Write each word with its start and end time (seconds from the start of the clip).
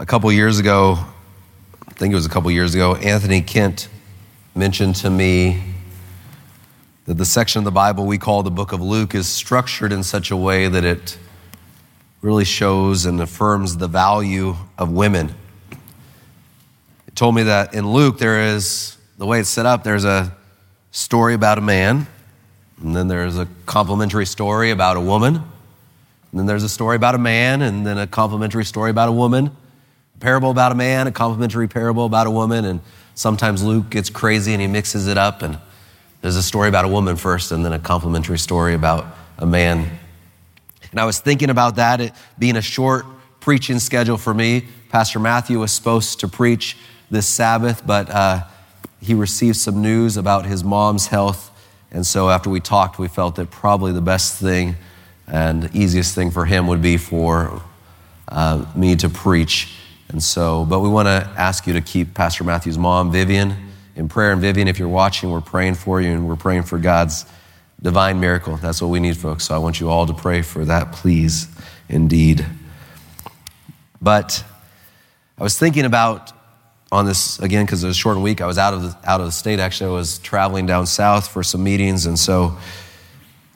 A 0.00 0.06
couple 0.06 0.32
years 0.32 0.58
ago, 0.58 0.96
I 1.86 1.92
think 1.92 2.12
it 2.12 2.14
was 2.14 2.24
a 2.24 2.30
couple 2.30 2.50
years 2.50 2.74
ago, 2.74 2.94
Anthony 2.94 3.42
Kent 3.42 3.90
mentioned 4.54 4.96
to 4.96 5.10
me 5.10 5.62
that 7.04 7.18
the 7.18 7.26
section 7.26 7.58
of 7.58 7.66
the 7.66 7.70
Bible 7.70 8.06
we 8.06 8.16
call 8.16 8.42
the 8.42 8.50
book 8.50 8.72
of 8.72 8.80
Luke 8.80 9.14
is 9.14 9.28
structured 9.28 9.92
in 9.92 10.02
such 10.02 10.30
a 10.30 10.36
way 10.38 10.68
that 10.68 10.86
it 10.86 11.18
really 12.22 12.46
shows 12.46 13.04
and 13.04 13.20
affirms 13.20 13.76
the 13.76 13.88
value 13.88 14.56
of 14.78 14.90
women. 14.90 15.34
He 15.68 17.10
told 17.14 17.34
me 17.34 17.42
that 17.42 17.74
in 17.74 17.86
Luke, 17.86 18.16
there 18.16 18.54
is, 18.54 18.96
the 19.18 19.26
way 19.26 19.40
it's 19.40 19.50
set 19.50 19.66
up, 19.66 19.84
there's 19.84 20.06
a 20.06 20.34
story 20.92 21.34
about 21.34 21.58
a 21.58 21.60
man, 21.60 22.06
and 22.80 22.96
then 22.96 23.06
there's 23.06 23.36
a 23.36 23.46
complimentary 23.66 24.24
story 24.24 24.70
about 24.70 24.96
a 24.96 25.00
woman, 25.02 25.34
and 25.34 26.40
then 26.40 26.46
there's 26.46 26.64
a 26.64 26.70
story 26.70 26.96
about 26.96 27.14
a 27.14 27.18
man, 27.18 27.60
and 27.60 27.86
then 27.86 27.98
a 27.98 28.06
complimentary 28.06 28.64
story 28.64 28.90
about 28.90 29.10
a 29.10 29.12
woman, 29.12 29.54
parable 30.20 30.50
about 30.50 30.70
a 30.70 30.74
man, 30.74 31.06
a 31.06 31.12
complimentary 31.12 31.66
parable 31.66 32.04
about 32.04 32.26
a 32.26 32.30
woman, 32.30 32.64
and 32.64 32.80
sometimes 33.14 33.62
Luke 33.62 33.90
gets 33.90 34.10
crazy 34.10 34.52
and 34.52 34.60
he 34.60 34.68
mixes 34.68 35.08
it 35.08 35.18
up, 35.18 35.42
and 35.42 35.58
there's 36.20 36.36
a 36.36 36.42
story 36.42 36.68
about 36.68 36.84
a 36.84 36.88
woman 36.88 37.16
first, 37.16 37.50
and 37.50 37.64
then 37.64 37.72
a 37.72 37.78
complimentary 37.78 38.38
story 38.38 38.74
about 38.74 39.06
a 39.38 39.46
man. 39.46 39.98
And 40.90 41.00
I 41.00 41.04
was 41.04 41.18
thinking 41.18 41.50
about 41.50 41.76
that, 41.76 42.00
it 42.00 42.12
being 42.38 42.56
a 42.56 42.62
short 42.62 43.06
preaching 43.40 43.78
schedule 43.78 44.18
for 44.18 44.34
me. 44.34 44.66
Pastor 44.90 45.18
Matthew 45.18 45.58
was 45.58 45.72
supposed 45.72 46.20
to 46.20 46.28
preach 46.28 46.76
this 47.10 47.26
Sabbath, 47.26 47.86
but 47.86 48.10
uh, 48.10 48.44
he 49.00 49.14
received 49.14 49.56
some 49.56 49.80
news 49.80 50.16
about 50.16 50.46
his 50.46 50.62
mom's 50.62 51.06
health. 51.06 51.50
And 51.90 52.06
so 52.06 52.28
after 52.28 52.50
we 52.50 52.60
talked, 52.60 52.98
we 52.98 53.08
felt 53.08 53.36
that 53.36 53.50
probably 53.50 53.92
the 53.92 54.00
best 54.00 54.38
thing 54.38 54.76
and 55.26 55.74
easiest 55.74 56.14
thing 56.14 56.30
for 56.30 56.44
him 56.44 56.66
would 56.66 56.82
be 56.82 56.96
for 56.96 57.62
uh, 58.28 58.64
me 58.76 58.96
to 58.96 59.08
preach. 59.08 59.74
And 60.10 60.20
so, 60.20 60.64
but 60.64 60.80
we 60.80 60.88
want 60.88 61.06
to 61.06 61.32
ask 61.36 61.68
you 61.68 61.72
to 61.74 61.80
keep 61.80 62.14
Pastor 62.14 62.42
Matthew's 62.42 62.76
mom, 62.76 63.12
Vivian, 63.12 63.54
in 63.94 64.08
prayer. 64.08 64.32
And 64.32 64.40
Vivian, 64.40 64.66
if 64.66 64.76
you're 64.76 64.88
watching, 64.88 65.30
we're 65.30 65.40
praying 65.40 65.74
for 65.74 66.00
you 66.00 66.10
and 66.10 66.26
we're 66.26 66.34
praying 66.34 66.64
for 66.64 66.78
God's 66.78 67.24
divine 67.80 68.18
miracle. 68.18 68.56
That's 68.56 68.82
what 68.82 68.88
we 68.88 68.98
need, 68.98 69.16
folks. 69.16 69.44
So 69.44 69.54
I 69.54 69.58
want 69.58 69.78
you 69.78 69.88
all 69.88 70.06
to 70.06 70.12
pray 70.12 70.42
for 70.42 70.64
that, 70.64 70.90
please, 70.90 71.46
indeed. 71.88 72.44
But 74.02 74.42
I 75.38 75.44
was 75.44 75.56
thinking 75.56 75.84
about 75.84 76.32
on 76.90 77.06
this 77.06 77.38
again 77.38 77.64
because 77.64 77.84
it 77.84 77.86
was 77.86 77.96
a 77.96 78.00
short 78.00 78.18
week. 78.18 78.40
I 78.40 78.46
was 78.46 78.58
out 78.58 78.74
of 78.74 78.82
the, 78.82 79.08
out 79.08 79.20
of 79.20 79.26
the 79.26 79.32
state. 79.32 79.60
Actually, 79.60 79.90
I 79.90 79.94
was 79.94 80.18
traveling 80.18 80.66
down 80.66 80.86
south 80.86 81.28
for 81.28 81.44
some 81.44 81.62
meetings, 81.62 82.06
and 82.06 82.18
so 82.18 82.58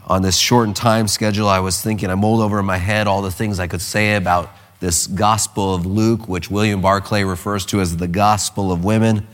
on 0.07 0.23
this 0.23 0.37
shortened 0.37 0.77
time 0.77 1.09
schedule, 1.09 1.49
I 1.49 1.59
was 1.59 1.83
thinking. 1.83 2.11
I 2.11 2.15
mulled 2.15 2.43
over 2.43 2.61
in 2.61 2.65
my 2.65 2.77
head 2.77 3.09
all 3.09 3.23
the 3.23 3.33
things 3.33 3.59
I 3.59 3.67
could 3.67 3.81
say 3.81 4.15
about 4.15 4.51
this 4.81 5.07
Gospel 5.07 5.75
of 5.75 5.87
Luke, 5.87 6.29
which 6.29 6.51
William 6.51 6.81
Barclay 6.81 7.25
refers 7.25 7.65
to 7.67 7.81
as 7.81 7.97
the 7.97 8.09
Gospel 8.09 8.73
of 8.73 8.85
Women. 8.85 9.27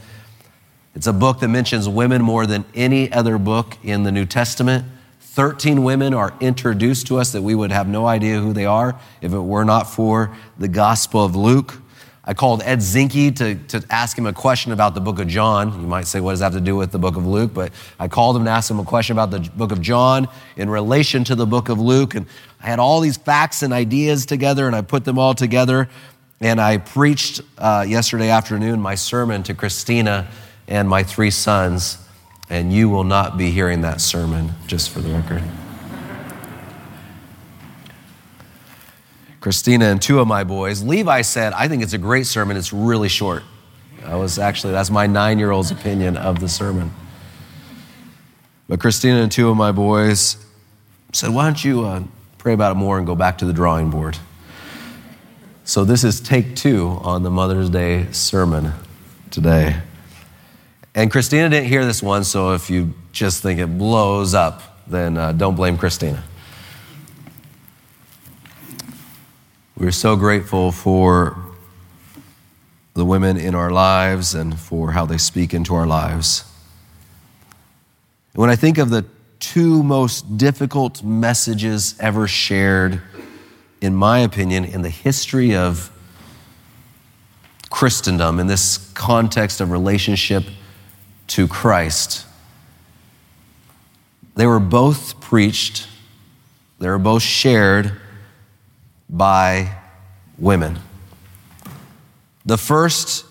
It's 0.94 1.06
a 1.06 1.12
book 1.12 1.40
that 1.40 1.48
mentions 1.48 1.88
women 1.88 2.22
more 2.22 2.46
than 2.46 2.64
any 2.74 3.12
other 3.12 3.38
book 3.38 3.76
in 3.82 4.02
the 4.02 4.12
New 4.12 4.26
Testament. 4.26 4.84
13 5.20 5.84
women 5.84 6.12
are 6.12 6.34
introduced 6.40 7.06
to 7.06 7.18
us 7.18 7.32
that 7.32 7.42
we 7.42 7.54
would 7.54 7.70
have 7.70 7.88
no 7.88 8.06
idea 8.06 8.40
who 8.40 8.52
they 8.52 8.66
are 8.66 8.98
if 9.20 9.32
it 9.32 9.38
were 9.38 9.64
not 9.64 9.84
for 9.84 10.36
the 10.58 10.68
Gospel 10.68 11.24
of 11.24 11.36
Luke. 11.36 11.80
I 12.24 12.34
called 12.34 12.62
Ed 12.64 12.80
Zinke 12.80 13.34
to, 13.36 13.54
to 13.78 13.86
ask 13.90 14.16
him 14.16 14.26
a 14.26 14.32
question 14.32 14.72
about 14.72 14.94
the 14.94 15.00
book 15.00 15.18
of 15.18 15.26
John. 15.26 15.80
You 15.80 15.86
might 15.86 16.06
say, 16.06 16.20
what 16.20 16.32
does 16.32 16.40
that 16.40 16.52
have 16.52 16.54
to 16.54 16.60
do 16.60 16.76
with 16.76 16.92
the 16.92 16.98
book 16.98 17.16
of 17.16 17.26
Luke? 17.26 17.54
But 17.54 17.72
I 17.98 18.08
called 18.08 18.36
him 18.36 18.44
to 18.44 18.50
ask 18.50 18.70
him 18.70 18.78
a 18.78 18.84
question 18.84 19.16
about 19.16 19.30
the 19.30 19.40
book 19.56 19.72
of 19.72 19.80
John 19.80 20.28
in 20.56 20.68
relation 20.68 21.24
to 21.24 21.34
the 21.34 21.46
book 21.46 21.70
of 21.70 21.80
Luke. 21.80 22.14
And 22.14 22.26
I 22.62 22.66
had 22.66 22.78
all 22.78 23.00
these 23.00 23.16
facts 23.16 23.62
and 23.62 23.72
ideas 23.72 24.26
together, 24.26 24.66
and 24.66 24.76
I 24.76 24.82
put 24.82 25.04
them 25.04 25.18
all 25.18 25.34
together. 25.34 25.88
And 26.40 26.60
I 26.60 26.76
preached 26.76 27.40
uh, 27.56 27.86
yesterday 27.88 28.28
afternoon 28.28 28.80
my 28.80 28.96
sermon 28.96 29.42
to 29.44 29.54
Christina 29.54 30.28
and 30.68 30.88
my 30.88 31.02
three 31.02 31.30
sons, 31.30 31.98
and 32.50 32.72
you 32.72 32.90
will 32.90 33.04
not 33.04 33.38
be 33.38 33.50
hearing 33.50 33.80
that 33.80 34.00
sermon, 34.00 34.50
just 34.66 34.90
for 34.90 35.00
the 35.00 35.10
record. 35.10 35.42
Christina 39.40 39.86
and 39.86 40.00
two 40.00 40.20
of 40.20 40.28
my 40.28 40.44
boys. 40.44 40.82
Levi 40.82 41.22
said, 41.22 41.52
I 41.54 41.66
think 41.66 41.82
it's 41.82 41.94
a 41.94 41.98
great 41.98 42.26
sermon, 42.26 42.56
it's 42.56 42.72
really 42.72 43.08
short. 43.08 43.42
That 44.02 44.14
was 44.14 44.38
actually, 44.38 44.72
that's 44.72 44.90
my 44.90 45.06
nine 45.06 45.38
year 45.38 45.50
old's 45.50 45.70
opinion 45.70 46.16
of 46.16 46.40
the 46.40 46.48
sermon. 46.48 46.92
But 48.68 48.80
Christina 48.80 49.22
and 49.22 49.32
two 49.32 49.48
of 49.48 49.56
my 49.56 49.72
boys 49.72 50.36
said, 51.12 51.30
Why 51.30 51.44
don't 51.44 51.62
you 51.64 51.84
uh, 51.84 52.04
pray 52.38 52.52
about 52.52 52.72
it 52.72 52.74
more 52.76 52.98
and 52.98 53.06
go 53.06 53.14
back 53.14 53.38
to 53.38 53.46
the 53.46 53.52
drawing 53.52 53.90
board? 53.90 54.16
So 55.64 55.84
this 55.84 56.04
is 56.04 56.20
take 56.20 56.56
two 56.56 56.98
on 57.02 57.22
the 57.22 57.30
Mother's 57.30 57.70
Day 57.70 58.06
sermon 58.12 58.72
today. 59.30 59.80
And 60.94 61.10
Christina 61.10 61.48
didn't 61.48 61.68
hear 61.68 61.84
this 61.84 62.02
one, 62.02 62.24
so 62.24 62.54
if 62.54 62.68
you 62.68 62.94
just 63.12 63.42
think 63.42 63.60
it 63.60 63.78
blows 63.78 64.34
up, 64.34 64.84
then 64.86 65.16
uh, 65.16 65.32
don't 65.32 65.54
blame 65.54 65.78
Christina. 65.78 66.24
We're 69.80 69.92
so 69.92 70.14
grateful 70.14 70.72
for 70.72 71.38
the 72.92 73.02
women 73.02 73.38
in 73.38 73.54
our 73.54 73.70
lives 73.70 74.34
and 74.34 74.60
for 74.60 74.92
how 74.92 75.06
they 75.06 75.16
speak 75.16 75.54
into 75.54 75.74
our 75.74 75.86
lives. 75.86 76.44
When 78.34 78.50
I 78.50 78.56
think 78.56 78.76
of 78.76 78.90
the 78.90 79.06
two 79.38 79.82
most 79.82 80.36
difficult 80.36 81.02
messages 81.02 81.94
ever 81.98 82.28
shared, 82.28 83.00
in 83.80 83.94
my 83.94 84.18
opinion, 84.18 84.66
in 84.66 84.82
the 84.82 84.90
history 84.90 85.56
of 85.56 85.90
Christendom, 87.70 88.38
in 88.38 88.48
this 88.48 88.76
context 88.92 89.62
of 89.62 89.70
relationship 89.70 90.44
to 91.28 91.48
Christ. 91.48 92.26
They 94.34 94.44
were 94.44 94.60
both 94.60 95.22
preached, 95.22 95.88
they 96.78 96.88
were 96.88 96.98
both 96.98 97.22
shared 97.22 97.98
by 99.10 99.76
women. 100.38 100.78
The 102.46 102.56
first 102.56 103.26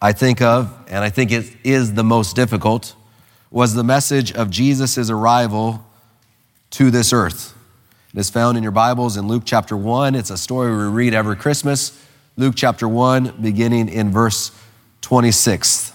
I 0.00 0.12
think 0.12 0.42
of, 0.42 0.76
and 0.88 1.04
I 1.04 1.10
think 1.10 1.30
it 1.30 1.56
is 1.62 1.94
the 1.94 2.02
most 2.02 2.34
difficult, 2.34 2.94
was 3.50 3.74
the 3.74 3.84
message 3.84 4.32
of 4.32 4.50
Jesus' 4.50 5.08
arrival 5.08 5.84
to 6.70 6.90
this 6.90 7.12
earth. 7.12 7.56
It 8.12 8.18
is 8.18 8.30
found 8.30 8.56
in 8.56 8.62
your 8.62 8.72
Bibles 8.72 9.16
in 9.16 9.28
Luke 9.28 9.44
chapter 9.46 9.76
1. 9.76 10.14
It's 10.14 10.30
a 10.30 10.36
story 10.36 10.70
we 10.70 10.84
read 10.84 11.14
every 11.14 11.36
Christmas. 11.36 11.98
Luke 12.36 12.54
chapter 12.56 12.88
1, 12.88 13.36
beginning 13.40 13.88
in 13.88 14.10
verse 14.10 14.50
26. 15.02 15.92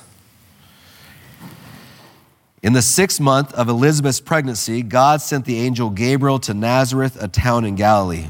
In 2.63 2.73
the 2.73 2.81
sixth 2.81 3.19
month 3.19 3.53
of 3.53 3.69
Elizabeth's 3.69 4.19
pregnancy, 4.19 4.81
God 4.83 5.21
sent 5.21 5.45
the 5.45 5.59
angel 5.59 5.89
Gabriel 5.89 6.39
to 6.39 6.53
Nazareth, 6.53 7.21
a 7.21 7.27
town 7.27 7.65
in 7.65 7.75
Galilee, 7.75 8.29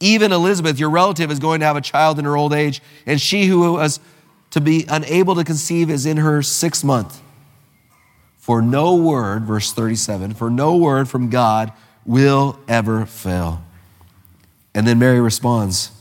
Even 0.00 0.32
Elizabeth, 0.32 0.78
your 0.78 0.90
relative, 0.90 1.30
is 1.30 1.38
going 1.38 1.60
to 1.60 1.66
have 1.66 1.76
a 1.76 1.82
child 1.82 2.18
in 2.18 2.24
her 2.24 2.36
old 2.36 2.54
age, 2.54 2.80
and 3.06 3.20
she 3.20 3.44
who 3.44 3.72
was 3.74 4.00
to 4.50 4.60
be 4.60 4.86
unable 4.88 5.34
to 5.34 5.44
conceive 5.44 5.90
is 5.90 6.06
in 6.06 6.16
her 6.16 6.42
sixth 6.42 6.82
month. 6.82 7.20
For 8.38 8.62
no 8.62 8.96
word, 8.96 9.44
verse 9.44 9.72
37, 9.72 10.34
for 10.34 10.50
no 10.50 10.76
word 10.76 11.08
from 11.08 11.28
God 11.28 11.72
will 12.04 12.58
ever 12.66 13.04
fail. 13.06 13.62
And 14.74 14.86
then 14.86 14.98
Mary 14.98 15.20
responds, 15.20 15.92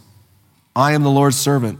I 0.75 0.93
am 0.93 1.03
the 1.03 1.09
Lord's 1.09 1.37
servant. 1.37 1.79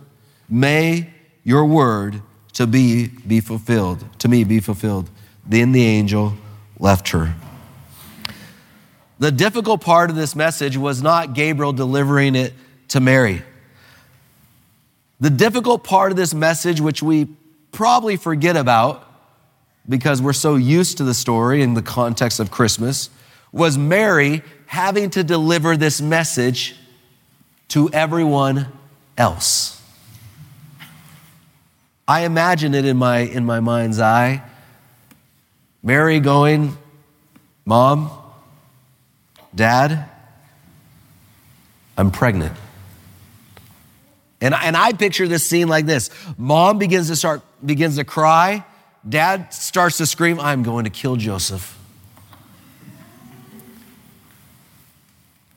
May 0.50 1.10
your 1.44 1.66
word 1.66 2.22
to 2.54 2.68
be 2.68 3.08
be 3.08 3.40
fulfilled, 3.40 4.04
to 4.20 4.28
me 4.28 4.44
be 4.44 4.60
fulfilled. 4.60 5.10
Then 5.46 5.72
the 5.72 5.86
angel 5.86 6.34
left 6.78 7.10
her. 7.10 7.36
The 9.20 9.32
difficult 9.32 9.82
part 9.82 10.10
of 10.10 10.16
this 10.16 10.34
message 10.34 10.78
was 10.78 11.02
not 11.04 11.34
Gabriel 11.34 11.74
delivering 11.74 12.36
it 12.36 12.54
to 12.90 13.02
Mary. 13.02 13.44
The 15.20 15.30
difficult 15.30 15.84
part 15.84 16.12
of 16.12 16.18
this 16.18 16.34
message, 16.34 16.80
which 16.80 17.04
we 17.04 17.28
probably 17.74 18.16
forget 18.16 18.56
about 18.56 19.06
because 19.88 20.22
we're 20.22 20.32
so 20.32 20.56
used 20.56 20.98
to 20.98 21.04
the 21.04 21.14
story 21.14 21.62
in 21.62 21.74
the 21.74 21.82
context 21.82 22.40
of 22.40 22.50
Christmas, 22.50 23.10
was 23.52 23.78
Mary 23.78 24.42
having 24.68 25.10
to 25.10 25.24
deliver 25.24 25.76
this 25.76 26.00
message 26.00 26.76
to 27.70 27.90
everyone 27.92 28.68
else. 29.18 29.82
I 32.08 32.22
imagine 32.22 32.74
it 32.74 32.86
in 32.86 32.98
my, 32.98 33.20
in 33.20 33.46
my 33.46 33.60
mind's 33.60 34.00
eye. 34.00 34.44
Mary 35.84 36.20
going, 36.20 36.78
Mom, 37.66 38.12
Dad, 39.54 40.10
I'm 41.98 42.12
pregnant. 42.12 42.56
And, 44.42 44.54
and 44.54 44.78
I 44.78 44.94
picture 44.94 45.28
this 45.28 45.46
scene 45.46 45.68
like 45.68 45.86
this. 45.86 46.10
Mom 46.38 46.78
begins 46.78 47.08
to 47.08 47.16
start, 47.16 47.42
begins 47.66 47.98
to 47.98 48.04
cry. 48.04 48.64
Dad 49.08 49.54
starts 49.54 49.98
to 49.98 50.06
scream, 50.06 50.40
I'm 50.40 50.64
going 50.64 50.86
to 50.86 50.90
kill 50.90 51.16
Joseph. 51.16 51.78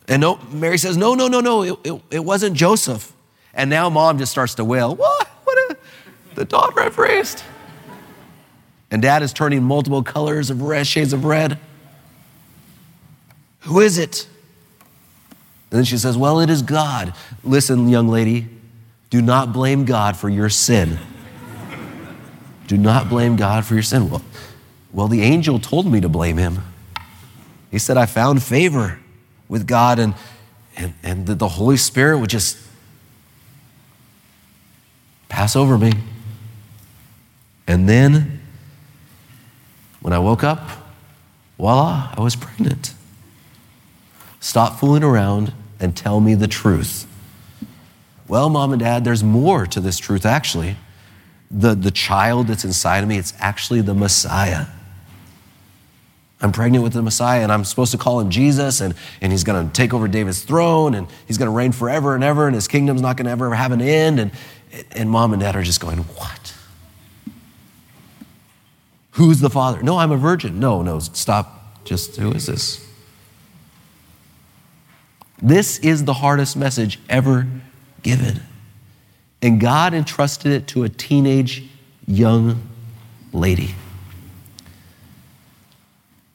And 0.08 0.20
no, 0.20 0.38
Mary 0.50 0.78
says, 0.78 0.96
No, 0.96 1.14
no, 1.14 1.28
no, 1.28 1.40
no, 1.40 1.62
it, 1.62 1.78
it, 1.84 2.02
it 2.10 2.24
wasn't 2.24 2.56
Joseph. 2.56 3.12
And 3.54 3.70
now 3.70 3.88
mom 3.88 4.18
just 4.18 4.32
starts 4.32 4.54
to 4.56 4.64
wail, 4.64 4.96
What? 4.96 5.28
What 5.44 5.70
a, 5.70 5.76
the 6.34 6.44
daughter 6.44 6.80
I've 6.80 6.98
raised. 6.98 7.42
And 8.90 9.00
dad 9.00 9.22
is 9.22 9.32
turning 9.32 9.62
multiple 9.62 10.02
colors 10.02 10.50
of 10.50 10.62
red, 10.62 10.86
shades 10.86 11.12
of 11.12 11.24
red. 11.24 11.58
Who 13.62 13.80
is 13.80 13.98
it? 13.98 14.26
And 15.70 15.78
then 15.78 15.84
she 15.84 15.96
says, 15.96 16.16
Well, 16.16 16.40
it 16.40 16.50
is 16.50 16.62
God. 16.62 17.14
Listen, 17.42 17.88
young 17.88 18.08
lady, 18.08 18.48
do 19.10 19.22
not 19.22 19.52
blame 19.52 19.84
God 19.84 20.16
for 20.16 20.28
your 20.28 20.48
sin. 20.48 20.98
do 22.66 22.76
not 22.76 23.08
blame 23.08 23.36
God 23.36 23.64
for 23.64 23.74
your 23.74 23.82
sin. 23.82 24.10
Well, 24.10 24.22
well, 24.92 25.08
the 25.08 25.22
angel 25.22 25.58
told 25.58 25.86
me 25.86 26.00
to 26.00 26.08
blame 26.08 26.36
him. 26.36 26.60
He 27.70 27.78
said, 27.78 27.96
I 27.96 28.06
found 28.06 28.42
favor 28.42 28.98
with 29.48 29.66
God 29.66 29.98
and, 29.98 30.14
and, 30.76 30.92
and 31.02 31.26
the 31.26 31.48
Holy 31.48 31.78
Spirit 31.78 32.18
would 32.18 32.30
just 32.30 32.58
pass 35.30 35.56
over 35.56 35.78
me. 35.78 35.92
And 37.66 37.88
then 37.88 38.40
when 40.00 40.12
I 40.12 40.18
woke 40.18 40.44
up, 40.44 40.68
voila, 41.56 42.12
I 42.14 42.20
was 42.20 42.36
pregnant. 42.36 42.92
Stop 44.42 44.80
fooling 44.80 45.04
around 45.04 45.52
and 45.78 45.96
tell 45.96 46.20
me 46.20 46.34
the 46.34 46.48
truth. 46.48 47.06
Well, 48.26 48.50
mom 48.50 48.72
and 48.72 48.80
dad, 48.80 49.04
there's 49.04 49.22
more 49.22 49.68
to 49.68 49.80
this 49.80 49.98
truth 49.98 50.26
actually. 50.26 50.76
The, 51.48 51.76
the 51.76 51.92
child 51.92 52.48
that's 52.48 52.64
inside 52.64 53.04
of 53.04 53.08
me, 53.08 53.18
it's 53.18 53.34
actually 53.38 53.82
the 53.82 53.94
Messiah. 53.94 54.66
I'm 56.40 56.50
pregnant 56.50 56.82
with 56.82 56.92
the 56.92 57.02
Messiah 57.02 57.44
and 57.44 57.52
I'm 57.52 57.62
supposed 57.62 57.92
to 57.92 57.98
call 57.98 58.18
him 58.18 58.30
Jesus 58.30 58.80
and, 58.80 58.94
and 59.20 59.30
he's 59.30 59.44
going 59.44 59.64
to 59.64 59.72
take 59.72 59.94
over 59.94 60.08
David's 60.08 60.42
throne 60.42 60.96
and 60.96 61.06
he's 61.28 61.38
going 61.38 61.46
to 61.46 61.56
reign 61.56 61.70
forever 61.70 62.16
and 62.16 62.24
ever 62.24 62.48
and 62.48 62.54
his 62.56 62.66
kingdom's 62.66 63.00
not 63.00 63.16
going 63.16 63.26
to 63.26 63.30
ever 63.30 63.54
have 63.54 63.70
an 63.70 63.80
end. 63.80 64.18
And, 64.18 64.32
and 64.90 65.08
mom 65.08 65.32
and 65.32 65.40
dad 65.40 65.54
are 65.54 65.62
just 65.62 65.80
going, 65.80 65.98
What? 65.98 66.54
Who's 69.12 69.38
the 69.38 69.50
father? 69.50 69.84
No, 69.84 69.98
I'm 69.98 70.10
a 70.10 70.16
virgin. 70.16 70.58
No, 70.58 70.82
no, 70.82 70.98
stop. 70.98 71.84
Just 71.84 72.16
who 72.16 72.32
is 72.32 72.46
this? 72.46 72.91
This 75.42 75.78
is 75.80 76.04
the 76.04 76.14
hardest 76.14 76.56
message 76.56 77.00
ever 77.08 77.46
given. 78.02 78.40
And 79.42 79.60
God 79.60 79.92
entrusted 79.92 80.52
it 80.52 80.68
to 80.68 80.84
a 80.84 80.88
teenage 80.88 81.64
young 82.06 82.62
lady 83.32 83.74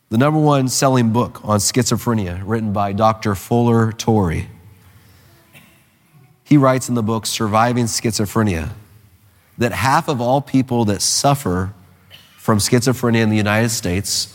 the 0.10 0.18
number 0.18 0.40
one 0.40 0.70
selling 0.70 1.12
book 1.12 1.42
on 1.44 1.60
schizophrenia, 1.60 2.42
written 2.46 2.72
by 2.72 2.94
Dr. 2.94 3.36
Fuller 3.36 3.92
Torrey. 3.92 4.48
He 6.44 6.56
writes 6.56 6.88
in 6.88 6.96
the 6.96 7.04
book 7.04 7.26
Surviving 7.26 7.86
Schizophrenia 7.86 8.70
that 9.58 9.74
half 9.74 10.08
of 10.08 10.22
all 10.22 10.40
people 10.40 10.86
that 10.86 11.02
suffer 11.02 11.74
from 12.38 12.60
schizophrenia 12.60 13.18
in 13.18 13.30
the 13.30 13.36
United 13.36 13.70
States 13.70 14.34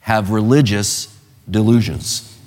have 0.00 0.30
religious 0.30 1.16
delusions. 1.50 2.37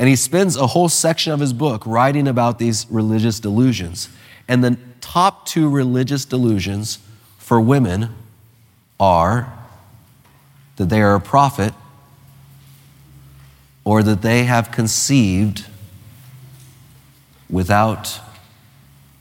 And 0.00 0.08
he 0.08 0.16
spends 0.16 0.56
a 0.56 0.68
whole 0.68 0.88
section 0.88 1.30
of 1.30 1.40
his 1.40 1.52
book 1.52 1.84
writing 1.84 2.26
about 2.26 2.58
these 2.58 2.86
religious 2.88 3.38
delusions. 3.38 4.08
And 4.48 4.64
the 4.64 4.78
top 5.02 5.44
two 5.44 5.68
religious 5.68 6.24
delusions 6.24 7.00
for 7.36 7.60
women 7.60 8.14
are 8.98 9.52
that 10.76 10.88
they 10.88 11.02
are 11.02 11.14
a 11.14 11.20
prophet 11.20 11.74
or 13.84 14.02
that 14.02 14.22
they 14.22 14.44
have 14.44 14.70
conceived 14.70 15.66
without 17.50 18.20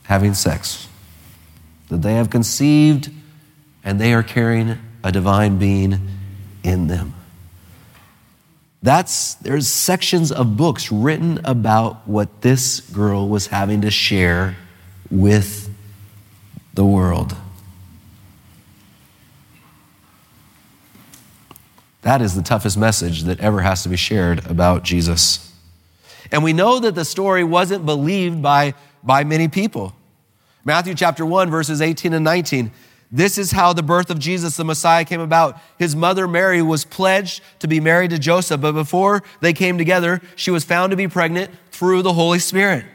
having 0.04 0.34
sex. 0.34 0.88
That 1.90 2.04
they 2.04 2.14
have 2.14 2.30
conceived 2.30 3.12
and 3.84 4.00
they 4.00 4.14
are 4.14 4.24
carrying 4.24 4.78
a 5.04 5.12
divine 5.12 5.58
being 5.58 6.00
in 6.64 6.88
them. 6.88 7.16
That's 8.82 9.36
there's 9.36 9.68
sections 9.68 10.32
of 10.32 10.56
books 10.56 10.92
written 10.92 11.42
about 11.44 12.08
what 12.08 12.42
this 12.42 12.80
girl 12.80 13.28
was 13.28 13.48
having 13.48 13.82
to 13.82 13.92
share 13.92 14.56
with 15.12 15.70
the 16.74 16.86
world. 16.86 17.36
That 22.04 22.22
is 22.22 22.36
the 22.36 22.42
toughest 22.42 22.78
message 22.78 23.24
that 23.24 23.40
ever 23.42 23.62
has 23.62 23.84
to 23.84 23.90
be 23.90 23.98
shared 23.98 24.46
about 24.46 24.84
Jesus. 24.84 25.54
And 26.32 26.44
we 26.44 26.54
know 26.54 26.80
that 26.80 26.96
the 26.96 27.04
story 27.04 27.44
wasn't 27.44 27.86
believed 27.86 28.42
by, 28.42 28.76
by 29.04 29.26
many 29.26 29.48
people. 29.50 29.94
Matthew 30.64 30.94
chapter 30.94 31.26
1, 31.26 31.50
verses 31.50 31.82
18 31.82 32.14
and 32.14 32.24
19. 32.24 32.72
This 33.12 33.40
is 33.40 33.52
how 33.52 33.74
the 33.74 33.82
birth 33.82 34.12
of 34.12 34.20
Jesus, 34.20 34.56
the 34.56 34.64
Messiah, 34.64 35.04
came 35.04 35.22
about. 35.22 35.60
His 35.80 35.96
mother 35.96 36.28
Mary 36.28 36.62
was 36.62 36.86
pledged 36.86 37.42
to 37.60 37.68
be 37.68 37.80
married 37.80 38.12
to 38.12 38.20
Joseph, 38.20 38.62
but 38.62 38.74
before 38.74 39.24
they 39.42 39.52
came 39.52 39.80
together, 39.80 40.22
she 40.36 40.52
was 40.52 40.64
found 40.64 40.92
to 40.92 40.98
be 40.98 41.08
pregnant 41.08 41.50
through 41.72 42.04
the 42.04 42.14
Holy 42.14 42.38
Spirit. 42.38 42.86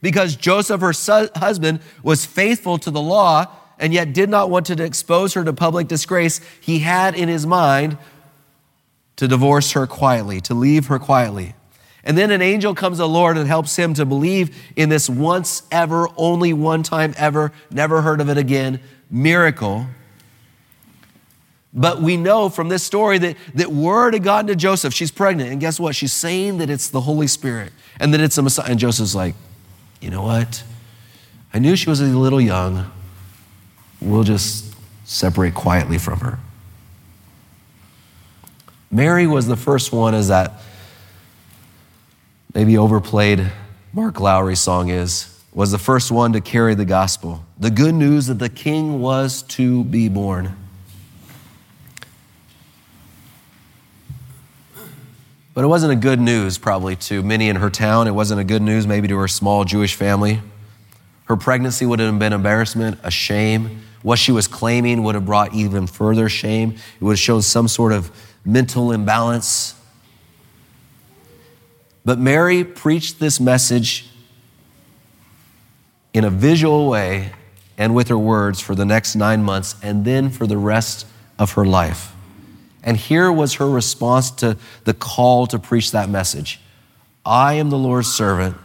Because 0.00 0.36
Joseph, 0.36 0.80
her 0.82 0.92
husband, 1.36 1.80
was 2.04 2.24
faithful 2.24 2.78
to 2.78 2.90
the 2.92 3.00
law 3.00 3.46
and 3.78 3.92
yet 3.92 4.12
did 4.12 4.30
not 4.30 4.50
want 4.50 4.66
to 4.66 4.82
expose 4.82 5.34
her 5.34 5.44
to 5.44 5.52
public 5.52 5.88
disgrace, 5.88 6.40
he 6.60 6.78
had 6.78 7.14
in 7.16 7.28
his 7.28 7.44
mind 7.44 7.98
to 9.16 9.26
divorce 9.26 9.72
her 9.72 9.86
quietly, 9.86 10.40
to 10.42 10.54
leave 10.54 10.86
her 10.86 10.98
quietly. 10.98 11.54
And 12.04 12.16
then 12.16 12.30
an 12.30 12.40
angel 12.40 12.74
comes 12.74 12.98
to 12.98 13.02
the 13.02 13.08
Lord 13.08 13.36
and 13.36 13.48
helps 13.48 13.74
him 13.74 13.94
to 13.94 14.06
believe 14.06 14.56
in 14.76 14.90
this 14.90 15.10
once 15.10 15.64
ever, 15.72 16.08
only 16.16 16.52
one 16.52 16.84
time 16.84 17.14
ever, 17.16 17.52
never 17.70 18.00
heard 18.00 18.20
of 18.20 18.30
it 18.30 18.38
again 18.38 18.80
miracle. 19.10 19.86
But 21.72 22.00
we 22.00 22.16
know 22.16 22.48
from 22.48 22.68
this 22.68 22.82
story 22.82 23.18
that, 23.18 23.36
that 23.54 23.70
word 23.70 24.14
had 24.14 24.22
gotten 24.22 24.46
to 24.46 24.56
Joseph. 24.56 24.94
She's 24.94 25.10
pregnant. 25.10 25.50
And 25.50 25.60
guess 25.60 25.78
what? 25.78 25.94
She's 25.94 26.12
saying 26.12 26.58
that 26.58 26.70
it's 26.70 26.88
the 26.88 27.02
Holy 27.02 27.26
Spirit 27.26 27.72
and 28.00 28.14
that 28.14 28.20
it's 28.20 28.38
a 28.38 28.42
Messiah. 28.42 28.70
And 28.70 28.78
Joseph's 28.78 29.14
like, 29.14 29.34
you 30.00 30.10
know 30.10 30.22
what? 30.22 30.62
I 31.52 31.58
knew 31.58 31.76
she 31.76 31.90
was 31.90 32.00
a 32.00 32.04
little 32.04 32.40
young. 32.40 32.90
We'll 34.00 34.24
just 34.24 34.74
separate 35.04 35.54
quietly 35.54 35.98
from 35.98 36.20
her. 36.20 36.38
Mary 38.90 39.26
was 39.26 39.46
the 39.46 39.56
first 39.56 39.92
one, 39.92 40.14
as 40.14 40.28
that 40.28 40.60
maybe 42.54 42.78
overplayed 42.78 43.52
Mark 43.92 44.20
Lowry 44.20 44.56
song 44.56 44.88
is, 44.88 45.35
was 45.56 45.70
the 45.70 45.78
first 45.78 46.12
one 46.12 46.34
to 46.34 46.40
carry 46.42 46.74
the 46.74 46.84
gospel. 46.84 47.42
The 47.58 47.70
good 47.70 47.94
news 47.94 48.26
that 48.26 48.38
the 48.38 48.50
king 48.50 49.00
was 49.00 49.40
to 49.44 49.84
be 49.84 50.10
born. 50.10 50.54
But 55.54 55.64
it 55.64 55.68
wasn't 55.68 55.94
a 55.94 55.96
good 55.96 56.20
news, 56.20 56.58
probably, 56.58 56.94
to 56.96 57.22
many 57.22 57.48
in 57.48 57.56
her 57.56 57.70
town. 57.70 58.06
It 58.06 58.10
wasn't 58.10 58.38
a 58.38 58.44
good 58.44 58.60
news, 58.60 58.86
maybe, 58.86 59.08
to 59.08 59.16
her 59.16 59.28
small 59.28 59.64
Jewish 59.64 59.94
family. 59.94 60.42
Her 61.24 61.36
pregnancy 61.36 61.86
would 61.86 62.00
have 62.00 62.18
been 62.18 62.34
embarrassment, 62.34 62.98
a 63.02 63.10
shame. 63.10 63.82
What 64.02 64.18
she 64.18 64.32
was 64.32 64.46
claiming 64.46 65.04
would 65.04 65.14
have 65.14 65.24
brought 65.24 65.54
even 65.54 65.86
further 65.86 66.28
shame. 66.28 66.72
It 66.72 67.02
would 67.02 67.12
have 67.12 67.18
shown 67.18 67.40
some 67.40 67.66
sort 67.66 67.92
of 67.92 68.10
mental 68.44 68.92
imbalance. 68.92 69.74
But 72.04 72.18
Mary 72.18 72.62
preached 72.62 73.20
this 73.20 73.40
message 73.40 74.10
in 76.16 76.24
a 76.24 76.30
visual 76.30 76.88
way 76.88 77.30
and 77.76 77.94
with 77.94 78.08
her 78.08 78.16
words 78.16 78.58
for 78.58 78.74
the 78.74 78.86
next 78.86 79.14
nine 79.16 79.42
months 79.42 79.76
and 79.82 80.06
then 80.06 80.30
for 80.30 80.46
the 80.46 80.56
rest 80.56 81.06
of 81.38 81.52
her 81.52 81.64
life. 81.66 82.10
And 82.82 82.96
here 82.96 83.30
was 83.30 83.54
her 83.54 83.68
response 83.68 84.30
to 84.30 84.56
the 84.84 84.94
call 84.94 85.46
to 85.48 85.58
preach 85.58 85.90
that 85.92 86.08
message 86.08 86.58
I 87.26 87.54
am 87.54 87.68
the 87.68 87.76
Lord's 87.76 88.10
servant. 88.10 88.56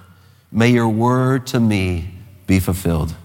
May 0.50 0.70
your 0.70 0.88
word 0.88 1.46
to 1.48 1.60
me 1.60 2.13
be 2.48 2.62
fulfilled. 2.62 3.15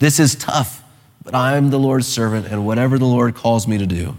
This 0.00 0.18
is 0.18 0.34
tough, 0.34 0.82
but 1.22 1.32
I'm 1.32 1.70
the 1.70 1.78
Lord's 1.78 2.08
servant, 2.08 2.46
and 2.46 2.66
whatever 2.66 2.98
the 2.98 3.04
Lord 3.04 3.36
calls 3.36 3.68
me 3.68 3.78
to 3.78 3.86
do. 3.86 4.16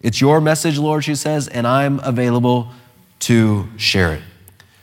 It's 0.00 0.18
your 0.18 0.40
message, 0.40 0.78
Lord, 0.78 1.04
she 1.04 1.14
says, 1.14 1.46
and 1.46 1.66
I'm 1.66 2.00
available 2.00 2.70
to 3.20 3.68
share 3.76 4.14
it. 4.14 4.22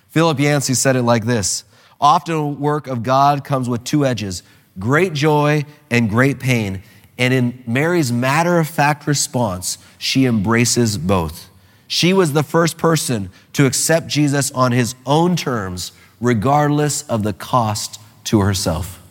Philip 0.09 0.39
Yancey 0.39 0.75
said 0.75 0.95
it 0.95 1.03
like 1.03 1.25
this 1.25 1.64
Often, 1.99 2.59
work 2.59 2.87
of 2.87 3.03
God 3.03 3.43
comes 3.43 3.69
with 3.69 3.83
two 3.83 4.05
edges 4.05 4.43
great 4.77 5.13
joy 5.13 5.63
and 5.89 6.09
great 6.09 6.39
pain. 6.39 6.83
And 7.17 7.33
in 7.33 7.63
Mary's 7.65 8.11
matter 8.11 8.59
of 8.59 8.67
fact 8.67 9.07
response, 9.07 9.77
she 9.97 10.25
embraces 10.25 10.97
both. 10.97 11.49
She 11.87 12.11
was 12.11 12.33
the 12.33 12.43
first 12.43 12.77
person 12.77 13.29
to 13.53 13.65
accept 13.65 14.07
Jesus 14.07 14.51
on 14.51 14.71
his 14.71 14.95
own 15.05 15.35
terms, 15.35 15.93
regardless 16.19 17.03
of 17.03 17.23
the 17.23 17.31
cost 17.31 18.01
to 18.25 18.41
herself. 18.41 19.01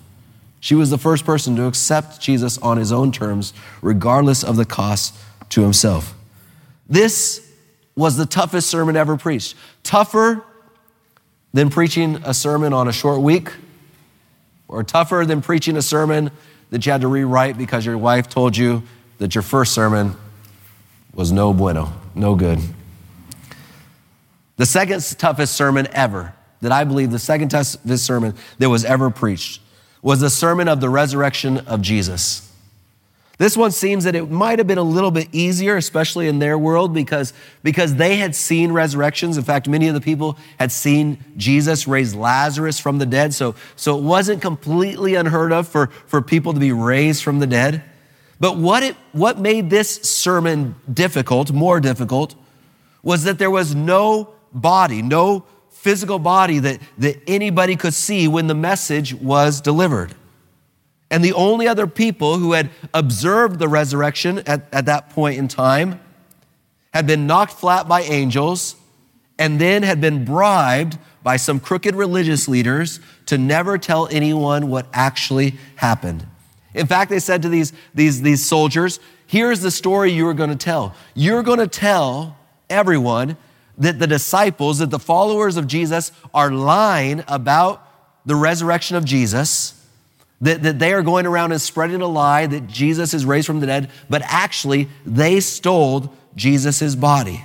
She 0.60 0.74
was 0.74 0.90
the 0.90 0.98
first 0.98 1.24
person 1.24 1.56
to 1.56 1.66
accept 1.66 2.20
Jesus 2.20 2.58
on 2.58 2.76
his 2.76 2.90
own 2.90 3.12
terms, 3.12 3.52
regardless 3.80 4.42
of 4.42 4.56
the 4.56 4.64
cost 4.64 5.14
to 5.50 5.62
himself. 5.62 6.14
This 6.88 7.46
was 7.94 8.16
the 8.16 8.26
toughest 8.26 8.68
sermon 8.68 8.96
ever 8.96 9.16
preached. 9.16 9.54
Tougher 9.82 10.44
than 11.54 11.70
preaching 11.70 12.16
a 12.24 12.34
sermon 12.34 12.72
on 12.72 12.88
a 12.88 12.92
short 12.92 13.20
week, 13.22 13.50
or 14.66 14.82
tougher 14.82 15.24
than 15.24 15.40
preaching 15.40 15.76
a 15.76 15.82
sermon 15.82 16.30
that 16.70 16.84
you 16.84 16.90
had 16.90 17.00
to 17.00 17.08
rewrite 17.08 17.56
because 17.56 17.86
your 17.86 17.96
wife 17.96 18.28
told 18.28 18.56
you 18.56 18.82
that 19.18 19.36
your 19.36 19.42
first 19.42 19.72
sermon 19.72 20.16
was 21.14 21.30
no 21.30 21.54
bueno, 21.54 21.92
no 22.14 22.34
good. 22.34 22.58
The 24.56 24.66
second 24.66 25.00
toughest 25.16 25.54
sermon 25.54 25.86
ever, 25.92 26.34
that 26.60 26.72
I 26.72 26.82
believe 26.82 27.12
the 27.12 27.20
second 27.20 27.50
toughest 27.50 28.04
sermon 28.04 28.34
that 28.58 28.68
was 28.68 28.84
ever 28.84 29.08
preached, 29.08 29.60
was 30.02 30.20
the 30.20 30.30
sermon 30.30 30.66
of 30.66 30.80
the 30.80 30.88
resurrection 30.88 31.58
of 31.58 31.80
Jesus. 31.80 32.52
This 33.36 33.56
one 33.56 33.72
seems 33.72 34.04
that 34.04 34.14
it 34.14 34.30
might 34.30 34.58
have 34.58 34.68
been 34.68 34.78
a 34.78 34.82
little 34.82 35.10
bit 35.10 35.28
easier, 35.32 35.76
especially 35.76 36.28
in 36.28 36.38
their 36.38 36.56
world, 36.56 36.94
because, 36.94 37.32
because 37.64 37.96
they 37.96 38.16
had 38.16 38.36
seen 38.36 38.70
resurrections. 38.70 39.36
In 39.36 39.42
fact, 39.42 39.68
many 39.68 39.88
of 39.88 39.94
the 39.94 40.00
people 40.00 40.38
had 40.58 40.70
seen 40.70 41.18
Jesus 41.36 41.88
raise 41.88 42.14
Lazarus 42.14 42.78
from 42.78 42.98
the 42.98 43.06
dead. 43.06 43.34
So, 43.34 43.56
so 43.74 43.98
it 43.98 44.02
wasn't 44.02 44.40
completely 44.40 45.16
unheard 45.16 45.52
of 45.52 45.66
for, 45.66 45.88
for 46.06 46.22
people 46.22 46.54
to 46.54 46.60
be 46.60 46.70
raised 46.70 47.24
from 47.24 47.40
the 47.40 47.46
dead. 47.46 47.82
But 48.38 48.56
what, 48.56 48.84
it, 48.84 48.96
what 49.10 49.38
made 49.38 49.68
this 49.68 50.02
sermon 50.02 50.76
difficult, 50.92 51.50
more 51.50 51.80
difficult, 51.80 52.36
was 53.02 53.24
that 53.24 53.38
there 53.38 53.50
was 53.50 53.74
no 53.74 54.34
body, 54.52 55.02
no 55.02 55.44
physical 55.70 56.18
body 56.18 56.60
that, 56.60 56.78
that 56.98 57.20
anybody 57.26 57.74
could 57.74 57.94
see 57.94 58.28
when 58.28 58.46
the 58.46 58.54
message 58.54 59.12
was 59.12 59.60
delivered. 59.60 60.14
And 61.10 61.24
the 61.24 61.32
only 61.32 61.68
other 61.68 61.86
people 61.86 62.38
who 62.38 62.52
had 62.52 62.70
observed 62.92 63.58
the 63.58 63.68
resurrection 63.68 64.38
at, 64.46 64.66
at 64.72 64.86
that 64.86 65.10
point 65.10 65.38
in 65.38 65.48
time 65.48 66.00
had 66.92 67.06
been 67.06 67.26
knocked 67.26 67.52
flat 67.52 67.86
by 67.86 68.02
angels 68.02 68.76
and 69.38 69.60
then 69.60 69.82
had 69.82 70.00
been 70.00 70.24
bribed 70.24 70.98
by 71.22 71.36
some 71.36 71.58
crooked 71.58 71.94
religious 71.94 72.48
leaders 72.48 73.00
to 73.26 73.38
never 73.38 73.78
tell 73.78 74.08
anyone 74.08 74.68
what 74.68 74.86
actually 74.92 75.54
happened. 75.76 76.26
In 76.74 76.86
fact, 76.86 77.10
they 77.10 77.18
said 77.18 77.42
to 77.42 77.48
these, 77.48 77.72
these, 77.94 78.22
these 78.22 78.44
soldiers, 78.44 79.00
Here's 79.26 79.60
the 79.60 79.70
story 79.70 80.12
you 80.12 80.26
are 80.28 80.34
going 80.34 80.50
to 80.50 80.56
tell. 80.56 80.94
You're 81.14 81.42
going 81.42 81.58
to 81.58 81.66
tell 81.66 82.36
everyone 82.68 83.36
that 83.78 83.98
the 83.98 84.06
disciples, 84.06 84.78
that 84.78 84.90
the 84.90 84.98
followers 84.98 85.56
of 85.56 85.66
Jesus 85.66 86.12
are 86.32 86.50
lying 86.50 87.24
about 87.26 87.88
the 88.26 88.36
resurrection 88.36 88.96
of 88.96 89.04
Jesus 89.04 89.73
that, 90.44 90.62
that 90.62 90.78
they 90.78 90.92
are 90.92 91.02
going 91.02 91.24
around 91.24 91.52
and 91.52 91.60
spreading 91.60 92.02
a 92.02 92.06
lie 92.06 92.46
that 92.46 92.66
Jesus 92.66 93.14
is 93.14 93.24
raised 93.24 93.46
from 93.46 93.60
the 93.60 93.66
dead, 93.66 93.90
but 94.10 94.20
actually 94.26 94.88
they 95.06 95.40
stole 95.40 96.12
Jesus' 96.36 96.94
body. 96.94 97.42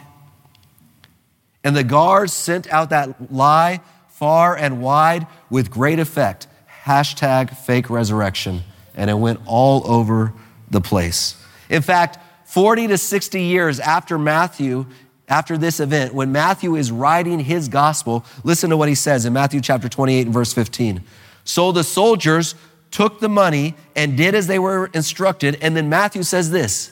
And 1.63 1.75
the 1.75 1.84
guards 1.84 2.34
sent 2.34 2.68
out 2.72 2.89
that 2.89 3.32
lie 3.32 3.79
far 4.10 4.56
and 4.56 4.82
wide 4.82 5.27
with 5.50 5.72
great 5.72 5.98
effect. 6.00 6.48
Hashtag 6.84 7.56
fake 7.56 7.89
resurrection. 7.89 8.63
And 8.96 9.10
it 9.10 9.13
went 9.13 9.39
all 9.46 9.89
over 9.89 10.34
the 10.70 10.82
place. 10.82 11.41
In 11.70 11.82
fact, 11.82 12.18
40 12.46 12.88
to 12.88 12.98
60 12.98 13.41
years 13.41 13.79
after 13.79 14.18
Matthew, 14.18 14.88
after 15.29 15.58
this 15.58 15.79
event, 15.79 16.13
when 16.13 16.34
Matthew 16.34 16.75
is 16.75 16.91
writing 16.91 17.39
his 17.39 17.70
gospel, 17.70 18.25
listen 18.44 18.72
to 18.72 18.77
what 18.77 18.89
he 18.89 18.96
says 18.96 19.25
in 19.25 19.32
Matthew 19.32 19.62
chapter 19.62 19.88
28 19.88 20.25
and 20.25 20.34
verse 20.34 20.51
15. 20.51 21.01
So 21.46 21.72
the 21.72 21.84
soldiers 21.84 22.56
took 22.91 23.19
the 23.19 23.29
money 23.29 23.75
and 23.96 24.17
did 24.17 24.36
as 24.36 24.48
they 24.48 24.60
were 24.60 24.89
instructed. 24.93 25.58
And 25.62 25.75
then 25.75 25.89
Matthew 25.89 26.24
says 26.24 26.51
this. 26.51 26.91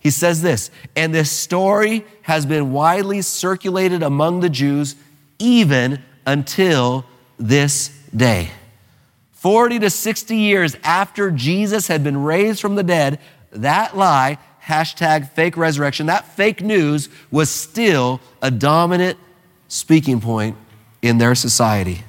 He 0.00 0.10
says 0.10 0.42
this, 0.42 0.70
and 0.94 1.14
this 1.14 1.30
story 1.30 2.04
has 2.22 2.44
been 2.44 2.72
widely 2.72 3.22
circulated 3.22 4.02
among 4.02 4.40
the 4.40 4.50
Jews 4.50 4.96
even 5.38 6.02
until 6.26 7.06
this 7.38 7.88
day. 8.14 8.50
40 9.32 9.78
to 9.78 9.90
60 9.90 10.36
years 10.36 10.76
after 10.84 11.30
Jesus 11.30 11.86
had 11.86 12.04
been 12.04 12.22
raised 12.22 12.60
from 12.60 12.74
the 12.74 12.82
dead, 12.82 13.18
that 13.52 13.96
lie, 13.96 14.38
hashtag 14.62 15.30
fake 15.30 15.56
resurrection, 15.56 16.06
that 16.06 16.26
fake 16.36 16.60
news 16.60 17.08
was 17.30 17.48
still 17.48 18.20
a 18.42 18.50
dominant 18.50 19.18
speaking 19.68 20.20
point 20.20 20.56
in 21.02 21.16
their 21.18 21.34
society. 21.34 22.02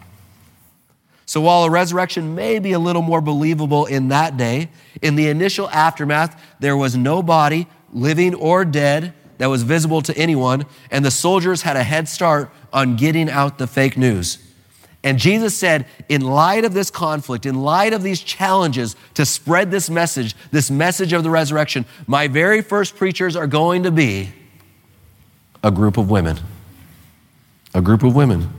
So 1.25 1.41
while 1.41 1.63
a 1.63 1.69
resurrection 1.69 2.35
may 2.35 2.59
be 2.59 2.73
a 2.73 2.79
little 2.79 3.01
more 3.01 3.21
believable 3.21 3.85
in 3.85 4.09
that 4.09 4.37
day, 4.37 4.69
in 5.01 5.15
the 5.15 5.27
initial 5.27 5.69
aftermath, 5.69 6.39
there 6.59 6.77
was 6.77 6.95
no 6.95 7.23
body, 7.23 7.67
living 7.91 8.35
or 8.35 8.63
dead, 8.63 9.13
that 9.37 9.47
was 9.47 9.63
visible 9.63 10.01
to 10.01 10.15
anyone, 10.17 10.65
and 10.91 11.03
the 11.03 11.11
soldiers 11.11 11.63
had 11.63 11.75
a 11.75 11.83
head 11.83 12.07
start 12.07 12.49
on 12.71 12.95
getting 12.95 13.29
out 13.29 13.57
the 13.57 13.67
fake 13.67 13.97
news. 13.97 14.37
And 15.03 15.19
Jesus 15.19 15.55
said, 15.55 15.85
in 16.09 16.21
light 16.21 16.65
of 16.65 16.73
this 16.73 16.89
conflict, 16.89 17.45
in 17.45 17.61
light 17.61 17.93
of 17.93 18.01
these 18.01 18.21
challenges 18.21 18.95
to 19.13 19.25
spread 19.25 19.69
this 19.69 19.89
message, 19.89 20.35
this 20.51 20.71
message 20.71 21.13
of 21.13 21.23
the 21.23 21.29
resurrection, 21.29 21.85
my 22.07 22.27
very 22.27 22.61
first 22.61 22.95
preachers 22.95 23.35
are 23.35 23.45
going 23.45 23.83
to 23.83 23.91
be 23.91 24.31
a 25.63 25.69
group 25.69 25.97
of 25.97 26.09
women. 26.09 26.39
A 27.73 27.81
group 27.81 28.03
of 28.03 28.15
women. 28.15 28.49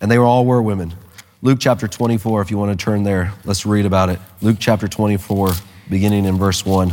And 0.00 0.10
they 0.10 0.16
all 0.16 0.46
were 0.46 0.62
women. 0.62 0.94
Luke 1.42 1.58
chapter 1.60 1.88
24, 1.88 2.42
if 2.42 2.50
you 2.50 2.58
want 2.58 2.78
to 2.78 2.84
turn 2.84 3.02
there, 3.02 3.32
let's 3.44 3.64
read 3.64 3.86
about 3.86 4.10
it. 4.10 4.18
Luke 4.40 4.56
chapter 4.58 4.88
24, 4.88 5.52
beginning 5.88 6.24
in 6.24 6.36
verse 6.38 6.64
1. 6.64 6.92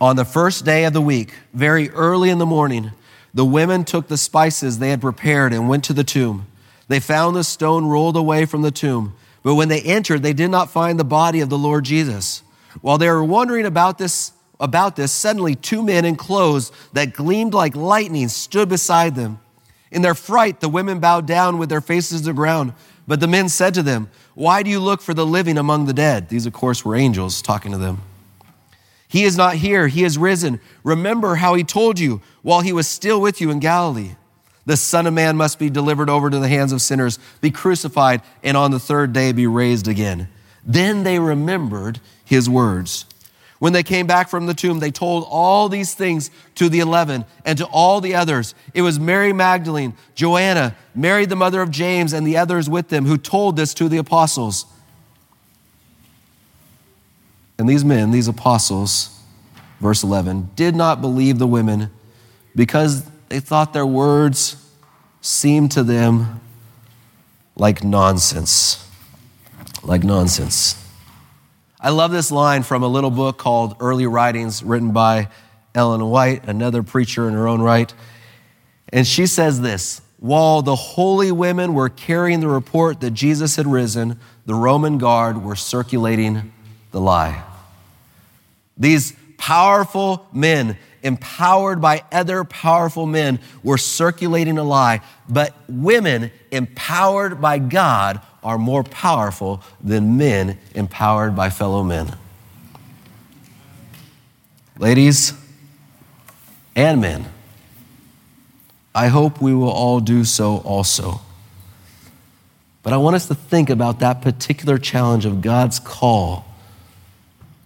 On 0.00 0.16
the 0.16 0.24
first 0.24 0.64
day 0.64 0.84
of 0.84 0.92
the 0.92 1.00
week, 1.00 1.34
very 1.54 1.88
early 1.90 2.28
in 2.28 2.38
the 2.38 2.46
morning, 2.46 2.92
the 3.32 3.44
women 3.44 3.84
took 3.84 4.08
the 4.08 4.16
spices 4.16 4.78
they 4.78 4.90
had 4.90 5.00
prepared 5.00 5.52
and 5.52 5.68
went 5.68 5.84
to 5.84 5.92
the 5.92 6.04
tomb. 6.04 6.46
They 6.88 7.00
found 7.00 7.36
the 7.36 7.44
stone 7.44 7.86
rolled 7.86 8.16
away 8.16 8.44
from 8.44 8.62
the 8.62 8.70
tomb, 8.70 9.14
but 9.42 9.54
when 9.54 9.68
they 9.68 9.80
entered, 9.80 10.22
they 10.22 10.32
did 10.32 10.50
not 10.50 10.70
find 10.70 10.98
the 10.98 11.04
body 11.04 11.40
of 11.40 11.48
the 11.48 11.58
Lord 11.58 11.84
Jesus. 11.84 12.42
While 12.80 12.98
they 12.98 13.08
were 13.08 13.24
wondering 13.24 13.66
about 13.66 13.98
this, 13.98 14.32
about 14.58 14.96
this, 14.96 15.12
suddenly 15.12 15.54
two 15.54 15.82
men 15.82 16.04
in 16.04 16.16
clothes 16.16 16.72
that 16.92 17.14
gleamed 17.14 17.54
like 17.54 17.76
lightning 17.76 18.28
stood 18.28 18.68
beside 18.68 19.14
them. 19.14 19.40
In 19.92 20.00
their 20.00 20.14
fright, 20.14 20.60
the 20.60 20.70
women 20.70 20.98
bowed 20.98 21.26
down 21.26 21.58
with 21.58 21.68
their 21.68 21.82
faces 21.82 22.22
to 22.22 22.28
the 22.28 22.32
ground. 22.32 22.72
But 23.06 23.20
the 23.20 23.28
men 23.28 23.50
said 23.50 23.74
to 23.74 23.82
them, 23.82 24.08
Why 24.34 24.62
do 24.62 24.70
you 24.70 24.80
look 24.80 25.02
for 25.02 25.12
the 25.12 25.26
living 25.26 25.58
among 25.58 25.84
the 25.84 25.92
dead? 25.92 26.30
These, 26.30 26.46
of 26.46 26.54
course, 26.54 26.84
were 26.84 26.96
angels 26.96 27.42
talking 27.42 27.72
to 27.72 27.78
them. 27.78 28.00
He 29.06 29.24
is 29.24 29.36
not 29.36 29.56
here, 29.56 29.88
he 29.88 30.04
is 30.04 30.16
risen. 30.16 30.58
Remember 30.82 31.34
how 31.34 31.52
he 31.54 31.62
told 31.62 31.98
you 31.98 32.22
while 32.40 32.62
he 32.62 32.72
was 32.72 32.88
still 32.88 33.20
with 33.20 33.42
you 33.42 33.50
in 33.50 33.58
Galilee. 33.58 34.12
The 34.64 34.78
Son 34.78 35.06
of 35.06 35.12
Man 35.12 35.36
must 35.36 35.58
be 35.58 35.68
delivered 35.68 36.08
over 36.08 36.30
to 36.30 36.38
the 36.38 36.48
hands 36.48 36.72
of 36.72 36.80
sinners, 36.80 37.18
be 37.42 37.50
crucified, 37.50 38.22
and 38.42 38.56
on 38.56 38.70
the 38.70 38.78
third 38.78 39.12
day 39.12 39.32
be 39.32 39.46
raised 39.46 39.86
again. 39.88 40.28
Then 40.64 41.02
they 41.02 41.18
remembered 41.18 42.00
his 42.24 42.48
words. 42.48 43.04
When 43.62 43.72
they 43.72 43.84
came 43.84 44.08
back 44.08 44.28
from 44.28 44.46
the 44.46 44.54
tomb, 44.54 44.80
they 44.80 44.90
told 44.90 45.24
all 45.30 45.68
these 45.68 45.94
things 45.94 46.32
to 46.56 46.68
the 46.68 46.80
eleven 46.80 47.24
and 47.44 47.56
to 47.58 47.66
all 47.66 48.00
the 48.00 48.16
others. 48.16 48.56
It 48.74 48.82
was 48.82 48.98
Mary 48.98 49.32
Magdalene, 49.32 49.94
Joanna, 50.16 50.74
Mary 50.96 51.26
the 51.26 51.36
mother 51.36 51.62
of 51.62 51.70
James, 51.70 52.12
and 52.12 52.26
the 52.26 52.36
others 52.38 52.68
with 52.68 52.88
them 52.88 53.06
who 53.06 53.16
told 53.16 53.54
this 53.54 53.72
to 53.74 53.88
the 53.88 53.98
apostles. 53.98 54.66
And 57.56 57.68
these 57.68 57.84
men, 57.84 58.10
these 58.10 58.26
apostles, 58.26 59.16
verse 59.78 60.02
11, 60.02 60.50
did 60.56 60.74
not 60.74 61.00
believe 61.00 61.38
the 61.38 61.46
women 61.46 61.92
because 62.56 63.04
they 63.28 63.38
thought 63.38 63.72
their 63.72 63.86
words 63.86 64.56
seemed 65.20 65.70
to 65.70 65.84
them 65.84 66.40
like 67.54 67.84
nonsense. 67.84 68.84
Like 69.84 70.02
nonsense. 70.02 70.81
I 71.84 71.90
love 71.90 72.12
this 72.12 72.30
line 72.30 72.62
from 72.62 72.84
a 72.84 72.86
little 72.86 73.10
book 73.10 73.38
called 73.38 73.74
Early 73.80 74.06
Writings, 74.06 74.62
written 74.62 74.92
by 74.92 75.26
Ellen 75.74 76.04
White, 76.06 76.44
another 76.46 76.84
preacher 76.84 77.26
in 77.26 77.34
her 77.34 77.48
own 77.48 77.60
right. 77.60 77.92
And 78.92 79.04
she 79.04 79.26
says 79.26 79.60
this 79.60 80.00
While 80.20 80.62
the 80.62 80.76
holy 80.76 81.32
women 81.32 81.74
were 81.74 81.88
carrying 81.88 82.38
the 82.38 82.46
report 82.46 83.00
that 83.00 83.10
Jesus 83.10 83.56
had 83.56 83.66
risen, 83.66 84.20
the 84.46 84.54
Roman 84.54 84.98
guard 84.98 85.42
were 85.42 85.56
circulating 85.56 86.52
the 86.92 87.00
lie. 87.00 87.42
These 88.76 89.14
powerful 89.36 90.28
men, 90.32 90.78
empowered 91.02 91.80
by 91.80 92.04
other 92.12 92.44
powerful 92.44 93.06
men, 93.06 93.40
were 93.64 93.78
circulating 93.78 94.56
a 94.56 94.62
lie. 94.62 95.00
But 95.28 95.52
women, 95.68 96.30
empowered 96.52 97.40
by 97.40 97.58
God, 97.58 98.20
are 98.42 98.58
more 98.58 98.82
powerful 98.82 99.62
than 99.82 100.16
men 100.16 100.58
empowered 100.74 101.36
by 101.36 101.50
fellow 101.50 101.82
men. 101.82 102.16
Ladies 104.78 105.32
and 106.74 107.00
men, 107.00 107.26
I 108.94 109.08
hope 109.08 109.40
we 109.40 109.54
will 109.54 109.70
all 109.70 110.00
do 110.00 110.24
so 110.24 110.58
also. 110.58 111.20
But 112.82 112.92
I 112.92 112.96
want 112.96 113.14
us 113.16 113.28
to 113.28 113.34
think 113.34 113.70
about 113.70 114.00
that 114.00 114.22
particular 114.22 114.76
challenge 114.76 115.24
of 115.24 115.40
God's 115.40 115.78
call 115.78 116.44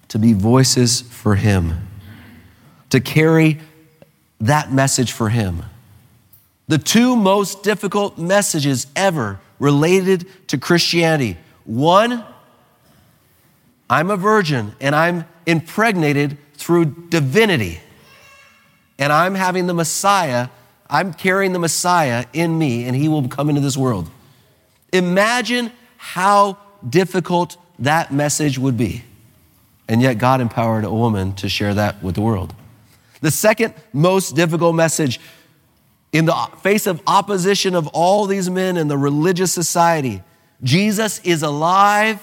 to 0.08 0.18
be 0.18 0.34
voices 0.34 1.00
for 1.00 1.36
Him, 1.36 1.88
to 2.90 3.00
carry 3.00 3.58
that 4.40 4.72
message 4.72 5.10
for 5.10 5.30
Him. 5.30 5.62
The 6.68 6.78
two 6.78 7.16
most 7.16 7.62
difficult 7.62 8.18
messages 8.18 8.86
ever 8.94 9.40
related 9.58 10.26
to 10.48 10.58
Christianity 10.58 11.36
one, 11.66 12.24
I'm 13.90 14.10
a 14.10 14.16
virgin 14.16 14.74
and 14.80 14.94
I'm 14.94 15.24
impregnated 15.46 16.38
through 16.54 16.86
divinity, 17.10 17.80
and 18.98 19.12
I'm 19.12 19.34
having 19.34 19.66
the 19.66 19.74
Messiah, 19.74 20.48
I'm 20.88 21.12
carrying 21.12 21.52
the 21.52 21.58
Messiah 21.58 22.24
in 22.32 22.56
me, 22.58 22.84
and 22.84 22.96
He 22.96 23.08
will 23.08 23.28
come 23.28 23.48
into 23.48 23.60
this 23.60 23.76
world. 23.76 24.10
Imagine 24.92 25.70
how 25.98 26.56
difficult 26.88 27.56
that 27.80 28.12
message 28.12 28.58
would 28.58 28.76
be. 28.76 29.04
And 29.88 30.00
yet, 30.00 30.14
God 30.14 30.40
empowered 30.40 30.84
a 30.84 30.90
woman 30.90 31.34
to 31.34 31.48
share 31.48 31.74
that 31.74 32.02
with 32.02 32.14
the 32.14 32.22
world. 32.22 32.54
The 33.20 33.30
second 33.30 33.74
most 33.92 34.34
difficult 34.34 34.74
message 34.74 35.20
in 36.12 36.24
the 36.24 36.48
face 36.62 36.86
of 36.86 37.02
opposition 37.06 37.74
of 37.74 37.86
all 37.88 38.26
these 38.26 38.48
men 38.48 38.76
in 38.76 38.88
the 38.88 38.98
religious 38.98 39.52
society 39.52 40.22
Jesus 40.62 41.20
is 41.20 41.42
alive. 41.42 42.20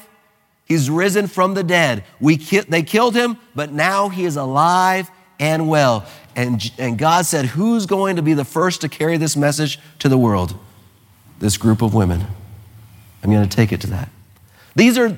He's 0.66 0.90
risen 0.90 1.28
from 1.28 1.54
the 1.54 1.63
dead. 1.63 2.04
We 2.20 2.38
ki- 2.38 2.62
they 2.62 2.84
killed 2.84 3.16
him, 3.16 3.38
but 3.54 3.72
now 3.72 4.10
he 4.10 4.25
is 4.25 4.38
alive 4.38 5.12
and 5.40 5.70
well. 5.70 6.06
And, 6.36 6.72
and 6.78 6.98
God 6.98 7.25
said, 7.25 7.46
Who's 7.46 7.86
going 7.86 8.16
to 8.16 8.22
be 8.22 8.34
the 8.34 8.46
first 8.46 8.82
to 8.82 8.90
carry 8.90 9.18
this 9.18 9.38
message 9.38 9.80
to 10.00 10.10
the 10.10 10.18
world? 10.18 10.58
This 11.40 11.58
group 11.58 11.82
of 11.82 11.94
women. 11.94 12.25
I'm 13.24 13.32
going 13.32 13.48
to 13.48 13.56
take 13.56 13.72
it 13.72 13.82
to 13.82 13.88
that. 13.88 14.10
These 14.75 14.98
are 14.98 15.18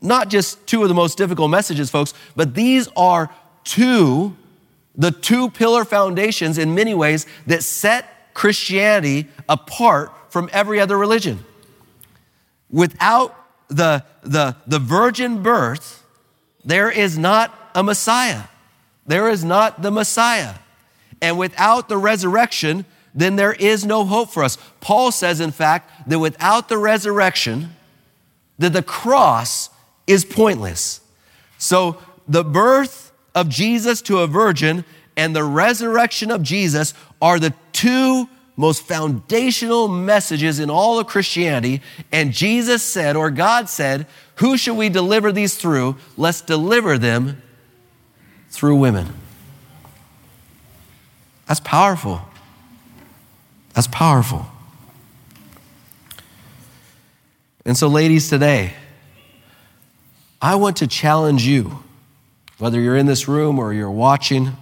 not 0.00 0.28
just 0.28 0.64
two 0.66 0.82
of 0.82 0.88
the 0.88 0.94
most 0.94 1.18
difficult 1.18 1.50
messages, 1.50 1.90
folks, 1.90 2.14
but 2.36 2.54
these 2.54 2.88
are 2.96 3.30
two, 3.64 4.36
the 4.94 5.10
two 5.10 5.50
pillar 5.50 5.84
foundations 5.84 6.58
in 6.58 6.74
many 6.74 6.94
ways 6.94 7.26
that 7.46 7.62
set 7.62 8.34
Christianity 8.34 9.28
apart 9.48 10.12
from 10.30 10.48
every 10.52 10.80
other 10.80 10.96
religion. 10.96 11.44
Without 12.70 13.34
the, 13.68 14.04
the, 14.22 14.56
the 14.66 14.78
virgin 14.78 15.42
birth, 15.42 16.04
there 16.64 16.90
is 16.90 17.18
not 17.18 17.70
a 17.74 17.82
Messiah. 17.82 18.44
There 19.06 19.28
is 19.28 19.44
not 19.44 19.82
the 19.82 19.90
Messiah. 19.90 20.54
And 21.20 21.38
without 21.38 21.88
the 21.88 21.96
resurrection, 21.96 22.84
then 23.14 23.36
there 23.36 23.52
is 23.52 23.84
no 23.84 24.04
hope 24.04 24.30
for 24.30 24.44
us. 24.44 24.58
Paul 24.80 25.10
says, 25.10 25.40
in 25.40 25.50
fact, 25.50 26.08
that 26.08 26.18
without 26.18 26.68
the 26.68 26.78
resurrection, 26.78 27.74
that 28.58 28.72
the 28.72 28.82
cross 28.82 29.70
is 30.06 30.24
pointless. 30.24 31.00
So 31.58 31.98
the 32.28 32.44
birth 32.44 33.01
of 33.34 33.48
Jesus 33.48 34.02
to 34.02 34.18
a 34.18 34.26
virgin 34.26 34.84
and 35.16 35.36
the 35.36 35.44
resurrection 35.44 36.30
of 36.30 36.42
Jesus 36.42 36.94
are 37.20 37.38
the 37.38 37.54
two 37.72 38.28
most 38.56 38.82
foundational 38.82 39.88
messages 39.88 40.58
in 40.58 40.70
all 40.70 40.98
of 40.98 41.06
Christianity. 41.06 41.80
And 42.10 42.32
Jesus 42.32 42.82
said, 42.82 43.16
or 43.16 43.30
God 43.30 43.68
said, 43.68 44.06
Who 44.36 44.56
should 44.56 44.76
we 44.76 44.88
deliver 44.88 45.32
these 45.32 45.56
through? 45.56 45.96
Let's 46.16 46.40
deliver 46.40 46.98
them 46.98 47.42
through 48.50 48.76
women. 48.76 49.08
That's 51.46 51.60
powerful. 51.60 52.22
That's 53.74 53.88
powerful. 53.88 54.46
And 57.64 57.76
so, 57.76 57.88
ladies, 57.88 58.28
today, 58.28 58.74
I 60.40 60.56
want 60.56 60.78
to 60.78 60.86
challenge 60.86 61.44
you, 61.44 61.81
whether 62.62 62.80
you're 62.80 62.96
in 62.96 63.06
this 63.06 63.26
room 63.26 63.58
or 63.58 63.72
you're 63.72 63.90
watching, 63.90 64.56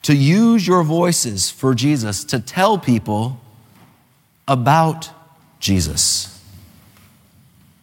to 0.00 0.16
use 0.16 0.66
your 0.66 0.82
voices 0.82 1.50
for 1.50 1.74
Jesus 1.74 2.24
to 2.24 2.40
tell 2.40 2.78
people 2.78 3.38
about 4.48 5.10
Jesus. 5.60 6.42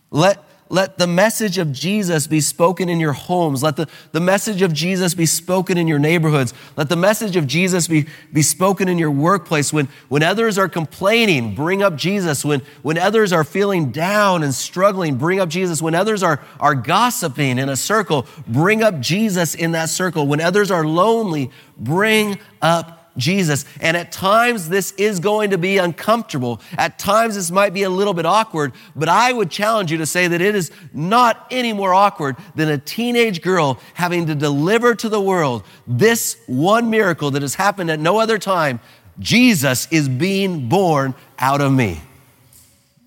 Let 0.10 0.44
let 0.74 0.98
the 0.98 1.06
message 1.06 1.60
of 1.60 1.72
Jesus 1.72 2.26
be 2.26 2.42
spoken 2.42 2.90
in 2.90 3.00
your 3.00 3.14
homes. 3.14 3.62
Let 3.62 3.76
the, 3.76 3.88
the 4.12 4.20
message 4.20 4.64
of 4.64 4.74
Jesus 4.74 5.14
be 5.14 5.28
spoken 5.28 5.78
in 5.78 5.88
your 5.88 6.00
neighborhoods. 6.00 6.52
Let 6.76 6.90
the 6.90 6.96
message 6.96 7.36
of 7.36 7.46
Jesus 7.46 7.88
be, 7.88 8.08
be 8.34 8.42
spoken 8.42 8.88
in 8.88 8.98
your 8.98 9.12
workplace. 9.12 9.72
When, 9.72 9.88
when 10.10 10.24
others 10.24 10.58
are 10.58 10.68
complaining, 10.68 11.54
bring 11.54 11.84
up 11.84 11.96
Jesus. 11.96 12.44
When, 12.44 12.64
when 12.82 12.98
others 12.98 13.32
are 13.32 13.44
feeling 13.44 13.92
down 13.92 14.42
and 14.42 14.52
struggling, 14.52 15.16
bring 15.18 15.40
up 15.40 15.48
Jesus. 15.48 15.80
When 15.80 15.94
others 15.94 16.24
are, 16.24 16.42
are 16.60 16.74
gossiping 16.74 17.60
in 17.60 17.70
a 17.70 17.76
circle, 17.76 18.26
bring 18.48 18.82
up 18.82 19.00
Jesus 19.00 19.54
in 19.54 19.74
that 19.74 19.90
circle. 19.90 20.26
When 20.26 20.42
others 20.42 20.72
are 20.72 20.88
lonely, 20.88 21.52
bring 21.78 22.40
up 22.64 23.03
Jesus. 23.18 23.66
And 23.80 23.96
at 23.96 24.12
times, 24.12 24.70
this 24.70 24.92
is 24.94 25.20
going 25.20 25.52
to 25.52 25.58
be 25.58 25.78
uncomfortable. 25.78 26.62
At 26.78 26.98
times, 26.98 27.36
this 27.36 27.52
might 27.52 27.74
be 27.74 27.84
a 27.84 27.90
little 27.90 28.14
bit 28.14 28.26
awkward, 28.26 28.74
but 28.96 29.10
I 29.10 29.32
would 29.32 29.52
challenge 29.52 29.92
you 29.92 29.98
to 30.00 30.06
say 30.06 30.28
that 30.28 30.42
it 30.42 30.56
is 30.56 30.72
not 30.94 31.48
any 31.52 31.74
more 31.74 31.94
awkward 31.94 32.36
than 32.56 32.70
a 32.70 32.78
teenage 32.78 33.42
girl 33.42 33.80
having 33.94 34.28
to 34.28 34.36
deliver 34.36 34.96
to 34.96 35.10
the 35.10 35.22
world 35.22 35.64
this 35.86 36.38
one 36.48 36.90
miracle 36.90 37.32
that 37.32 37.42
has 37.42 37.56
happened 37.56 37.92
at 37.92 38.00
no 38.00 38.20
other 38.20 38.38
time. 38.38 38.80
Jesus 39.20 39.88
is 39.92 40.10
being 40.10 40.68
born 40.70 41.14
out 41.38 41.62
of 41.62 41.72
me. 41.72 42.02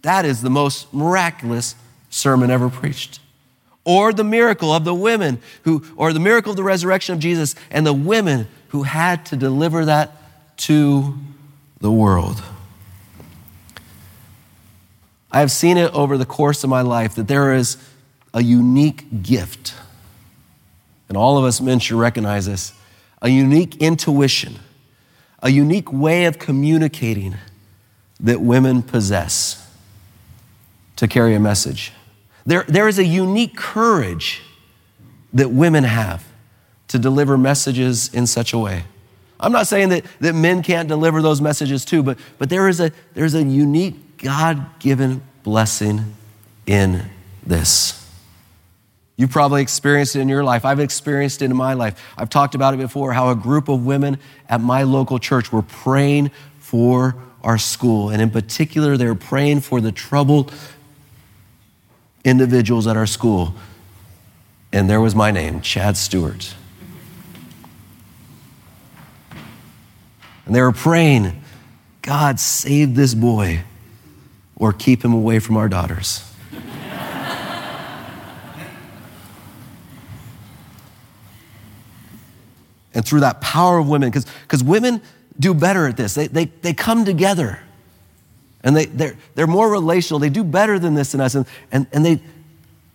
That 0.03 0.25
is 0.25 0.41
the 0.41 0.51
most 0.51 0.93
miraculous 0.95 1.75
sermon 2.11 2.51
ever 2.51 2.69
preached 2.69 3.19
or 3.87 4.13
the 4.13 4.25
miracle 4.25 4.73
of 4.73 4.85
the 4.85 4.93
women 4.93 5.41
who, 5.63 5.83
or 5.97 6.13
the 6.13 6.21
miracle 6.21 6.51
of 6.51 6.57
the 6.57 6.63
resurrection 6.63 7.15
of 7.15 7.21
Jesus 7.21 7.55
and 7.71 7.87
the 7.87 7.95
women 7.95 8.49
who 8.77 8.83
had 8.83 9.25
to 9.25 9.37
deliver 9.37 9.87
that 9.87 10.13
to 10.59 11.17
the 11.81 11.91
world. 11.91 12.43
I 15.33 15.41
have 15.41 15.51
seen 15.51 15.79
it 15.79 15.91
over 15.95 16.19
the 16.19 16.27
course 16.27 16.63
of 16.63 16.69
my 16.69 16.83
life 16.83 17.15
that 17.15 17.27
there 17.27 17.55
is 17.55 17.79
a 18.35 18.43
unique 18.43 19.23
gift, 19.23 19.73
and 21.09 21.17
all 21.17 21.39
of 21.39 21.47
us 21.47 21.59
men 21.59 21.79
should 21.79 21.97
recognize 21.97 22.45
this 22.45 22.75
a 23.23 23.31
unique 23.31 23.77
intuition, 23.79 24.57
a 25.43 25.49
unique 25.49 25.91
way 25.91 26.27
of 26.27 26.39
communicating 26.39 27.35
that 28.21 28.43
women 28.43 28.83
possess 28.83 29.67
to 30.97 31.09
carry 31.09 31.35
a 31.35 31.41
message. 31.41 31.93
There, 32.45 32.67
there 32.69 32.89
is 32.89 32.99
a 32.99 33.07
unique 33.07 33.57
courage 33.57 34.43
that 35.33 35.51
women 35.51 35.85
have 35.85 36.27
to 36.97 37.03
deliver 37.03 37.37
messages 37.37 38.13
in 38.15 38.27
such 38.27 38.53
a 38.53 38.59
way. 38.59 38.85
I'm 39.39 39.53
not 39.53 39.67
saying 39.67 39.91
that, 39.91 40.05
that 40.21 40.35
men 40.35 40.63
can't 40.63 40.89
deliver 40.89 41.21
those 41.21 41.43
messages 41.43 41.85
too, 41.85 42.03
but, 42.03 42.19
but 42.39 42.49
there 42.49 42.69
is 42.69 42.81
a, 42.81 42.91
there's 43.13 43.35
a 43.35 43.43
unique 43.43 44.17
God 44.17 44.79
given 44.79 45.23
blessing 45.43 46.15
in 46.67 47.05
this. 47.45 48.03
You've 49.19 49.31
probably 49.31 49.63
experienced 49.63 50.17
it 50.17 50.21
in 50.21 50.29
your 50.29 50.43
life. 50.43 50.65
I've 50.65 50.81
experienced 50.81 51.43
it 51.43 51.47
in 51.47 51.57
my 51.57 51.75
life. 51.75 52.03
I've 52.17 52.31
talked 52.31 52.55
about 52.55 52.75
it 52.75 52.79
before 52.79 53.13
how 53.13 53.31
a 53.31 53.37
group 53.37 53.69
of 53.69 53.85
women 53.85 54.19
at 54.49 54.61
my 54.61 54.83
local 54.83 55.19
church 55.19 55.53
were 55.53 55.63
praying 55.63 56.31
for 56.59 57.15
our 57.43 57.59
school. 57.59 58.09
And 58.11 58.21
in 58.21 58.31
particular, 58.31 58.97
they 58.97 59.07
were 59.07 59.15
praying 59.15 59.61
for 59.61 59.81
the 59.81 59.93
troubled 59.93 60.53
individuals 62.25 62.87
at 62.87 62.97
our 62.97 63.07
school. 63.07 63.55
And 64.73 64.89
there 64.91 65.01
was 65.01 65.15
my 65.15 65.31
name, 65.31 65.61
Chad 65.61 65.97
Stewart. 65.97 66.55
And 70.47 70.55
they 70.55 70.63
were 70.63 70.73
praying, 70.73 71.43
God, 72.03 72.41
save 72.41 72.95
this 72.95 73.15
boy 73.15 73.65
or 74.57 74.73
keep 74.73 75.05
him 75.05 75.13
away 75.13 75.41
from 75.41 75.57
our 75.57 75.69
daughters. 75.69 76.23
and 82.95 83.05
through 83.05 83.21
that 83.21 83.41
power 83.43 83.79
of 83.79 83.89
women, 83.89 84.11
because 84.11 84.65
women 84.65 85.03
do 85.39 85.53
better 85.53 85.87
at 85.87 85.97
this, 85.97 86.15
they, 86.15 86.29
they, 86.29 86.47
they 86.47 86.73
come 86.73 87.05
together 87.05 87.59
and 88.63 88.75
they, 88.75 88.87
they're, 88.87 89.17
they're 89.35 89.47
more 89.47 89.71
relational. 89.71 90.19
They 90.19 90.31
do 90.31 90.43
better 90.43 90.79
than 90.79 90.95
this 90.95 91.15
in 91.15 91.21
us. 91.21 91.35
And, 91.35 91.47
and, 91.71 91.87
and 91.93 92.05
they, 92.05 92.21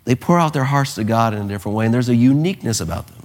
they 0.06 0.16
pour 0.16 0.40
out 0.40 0.54
their 0.54 0.64
hearts 0.64 0.96
to 0.96 1.04
God 1.04 1.34
in 1.34 1.46
a 1.46 1.48
different 1.48 1.78
way. 1.78 1.86
And 1.86 1.94
there's 1.94 2.10
a 2.10 2.16
uniqueness 2.16 2.82
about 2.82 3.08
them. 3.08 3.21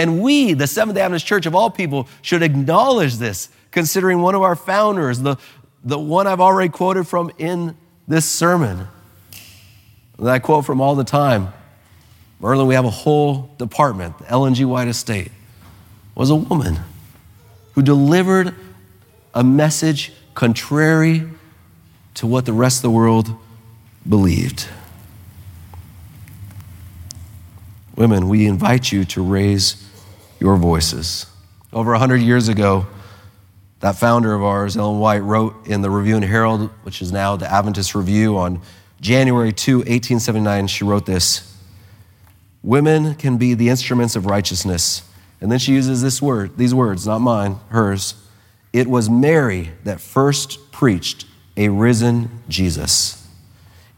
And 0.00 0.22
we, 0.22 0.54
the 0.54 0.66
Seventh 0.66 0.96
Adventist 0.96 1.26
Church 1.26 1.44
of 1.44 1.54
all 1.54 1.70
people, 1.70 2.08
should 2.22 2.42
acknowledge 2.42 3.16
this, 3.16 3.50
considering 3.70 4.22
one 4.22 4.34
of 4.34 4.40
our 4.40 4.56
founders, 4.56 5.18
the, 5.20 5.36
the 5.84 5.98
one 5.98 6.26
I've 6.26 6.40
already 6.40 6.70
quoted 6.70 7.06
from 7.06 7.30
in 7.36 7.76
this 8.08 8.24
sermon, 8.24 8.88
that 10.18 10.30
I 10.30 10.38
quote 10.38 10.64
from 10.64 10.80
all 10.80 10.94
the 10.94 11.04
time. 11.04 11.52
Merlin, 12.40 12.66
we 12.66 12.74
have 12.76 12.86
a 12.86 12.90
whole 12.90 13.50
department, 13.58 14.18
the 14.20 14.30
Ellen 14.30 14.54
G. 14.54 14.64
White 14.64 14.88
Estate, 14.88 15.32
was 16.14 16.30
a 16.30 16.34
woman 16.34 16.78
who 17.74 17.82
delivered 17.82 18.54
a 19.34 19.44
message 19.44 20.14
contrary 20.32 21.28
to 22.14 22.26
what 22.26 22.46
the 22.46 22.54
rest 22.54 22.78
of 22.78 22.82
the 22.84 22.90
world 22.90 23.36
believed. 24.08 24.66
Women, 27.96 28.30
we 28.30 28.46
invite 28.46 28.90
you 28.90 29.04
to 29.04 29.22
raise 29.22 29.89
your 30.40 30.56
voices. 30.56 31.26
Over 31.72 31.92
100 31.92 32.16
years 32.16 32.48
ago, 32.48 32.86
that 33.80 33.96
founder 33.96 34.34
of 34.34 34.42
ours, 34.42 34.76
Ellen 34.76 34.98
White, 34.98 35.22
wrote 35.22 35.66
in 35.66 35.82
the 35.82 35.90
Review 35.90 36.16
and 36.16 36.24
Herald, 36.24 36.70
which 36.82 37.00
is 37.00 37.12
now 37.12 37.36
the 37.36 37.50
Adventist 37.50 37.94
Review, 37.94 38.36
on 38.36 38.60
January 39.00 39.52
2, 39.52 39.78
1879, 39.78 40.66
she 40.66 40.84
wrote 40.84 41.06
this 41.06 41.56
Women 42.62 43.14
can 43.14 43.38
be 43.38 43.54
the 43.54 43.68
instruments 43.68 44.16
of 44.16 44.26
righteousness. 44.26 45.02
And 45.40 45.50
then 45.50 45.58
she 45.58 45.72
uses 45.72 46.02
this 46.02 46.20
word, 46.20 46.58
these 46.58 46.74
words, 46.74 47.06
not 47.06 47.20
mine, 47.20 47.56
hers. 47.68 48.14
It 48.74 48.86
was 48.86 49.08
Mary 49.08 49.70
that 49.84 50.00
first 50.00 50.70
preached 50.70 51.24
a 51.56 51.70
risen 51.70 52.42
Jesus. 52.48 53.26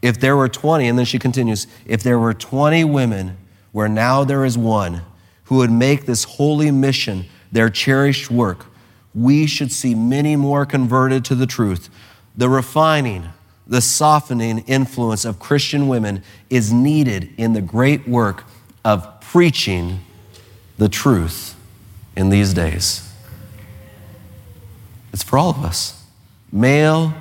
If 0.01 0.19
there 0.19 0.37
were 0.37 0.47
20, 0.47 0.87
and 0.87 0.97
then 0.97 1.05
she 1.05 1.19
continues, 1.19 1.67
if 1.85 2.01
there 2.01 2.17
were 2.17 2.33
20 2.33 2.85
women 2.85 3.37
where 3.73 3.89
now 3.89 4.23
there 4.23 4.45
is 4.45 4.57
one 4.57 5.01
who 5.45 5.57
would 5.57 5.71
make 5.71 6.05
this 6.05 6.23
holy 6.23 6.71
mission 6.71 7.25
their 7.51 7.69
cherished 7.69 8.31
work, 8.31 8.65
we 9.13 9.45
should 9.45 9.71
see 9.71 9.93
many 9.93 10.35
more 10.35 10.65
converted 10.65 11.23
to 11.25 11.35
the 11.35 11.45
truth. 11.45 11.89
The 12.35 12.49
refining, 12.49 13.29
the 13.67 13.81
softening 13.81 14.59
influence 14.59 15.25
of 15.25 15.39
Christian 15.39 15.87
women 15.87 16.23
is 16.49 16.73
needed 16.73 17.29
in 17.37 17.53
the 17.53 17.61
great 17.61 18.07
work 18.07 18.43
of 18.83 19.21
preaching 19.21 19.99
the 20.77 20.89
truth 20.89 21.55
in 22.15 22.29
these 22.29 22.53
days. 22.53 23.09
It's 25.11 25.23
for 25.23 25.37
all 25.37 25.51
of 25.51 25.63
us, 25.63 26.03
male 26.51 27.13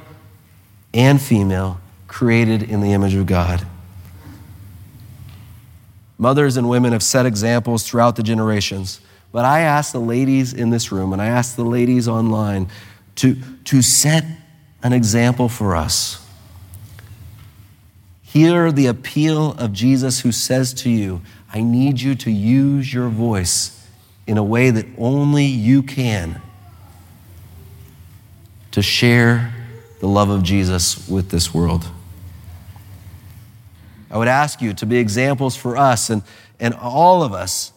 and 0.94 1.20
female, 1.20 1.78
created 2.08 2.62
in 2.62 2.80
the 2.80 2.92
image 2.92 3.14
of 3.14 3.26
God. 3.26 3.66
Mothers 6.18 6.56
and 6.56 6.68
women 6.68 6.92
have 6.92 7.02
set 7.02 7.26
examples 7.26 7.88
throughout 7.88 8.16
the 8.16 8.22
generations. 8.22 9.00
But 9.32 9.44
I 9.44 9.60
ask 9.60 9.92
the 9.92 10.00
ladies 10.00 10.52
in 10.52 10.70
this 10.70 10.92
room 10.92 11.12
and 11.12 11.20
I 11.20 11.26
ask 11.26 11.56
the 11.56 11.64
ladies 11.64 12.06
online 12.06 12.68
to, 13.16 13.36
to 13.64 13.82
set 13.82 14.24
an 14.82 14.92
example 14.92 15.48
for 15.48 15.74
us. 15.74 16.24
Hear 18.22 18.72
the 18.72 18.86
appeal 18.86 19.52
of 19.52 19.72
Jesus 19.72 20.20
who 20.20 20.32
says 20.32 20.72
to 20.74 20.90
you, 20.90 21.22
I 21.52 21.62
need 21.62 22.00
you 22.00 22.14
to 22.16 22.30
use 22.30 22.92
your 22.92 23.08
voice 23.08 23.86
in 24.26 24.38
a 24.38 24.42
way 24.42 24.70
that 24.70 24.86
only 24.96 25.44
you 25.44 25.82
can 25.82 26.40
to 28.70 28.80
share 28.80 29.54
the 30.00 30.08
love 30.08 30.30
of 30.30 30.42
Jesus 30.42 31.06
with 31.08 31.30
this 31.30 31.52
world. 31.52 31.86
I 34.12 34.18
would 34.18 34.28
ask 34.28 34.60
you 34.60 34.74
to 34.74 34.86
be 34.86 34.98
examples 34.98 35.56
for 35.56 35.76
us 35.76 36.10
and, 36.10 36.22
and 36.60 36.74
all 36.74 37.22
of 37.22 37.32
us, 37.32 37.72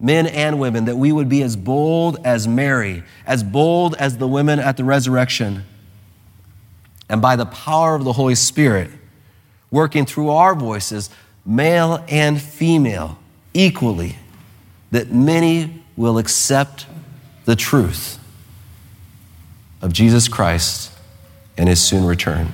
men 0.00 0.26
and 0.26 0.58
women, 0.58 0.86
that 0.86 0.96
we 0.96 1.12
would 1.12 1.28
be 1.28 1.42
as 1.42 1.54
bold 1.54 2.18
as 2.24 2.48
Mary, 2.48 3.04
as 3.24 3.44
bold 3.44 3.94
as 3.94 4.18
the 4.18 4.26
women 4.26 4.58
at 4.58 4.76
the 4.76 4.82
resurrection. 4.84 5.64
And 7.08 7.22
by 7.22 7.36
the 7.36 7.46
power 7.46 7.94
of 7.94 8.04
the 8.04 8.12
Holy 8.12 8.34
Spirit, 8.34 8.90
working 9.70 10.06
through 10.06 10.30
our 10.30 10.56
voices, 10.56 11.08
male 11.46 12.04
and 12.08 12.42
female, 12.42 13.18
equally, 13.54 14.16
that 14.90 15.12
many 15.12 15.84
will 15.96 16.18
accept 16.18 16.86
the 17.44 17.54
truth 17.54 18.18
of 19.82 19.92
Jesus 19.92 20.26
Christ 20.26 20.92
and 21.56 21.68
his 21.68 21.80
soon 21.80 22.04
return. 22.04 22.52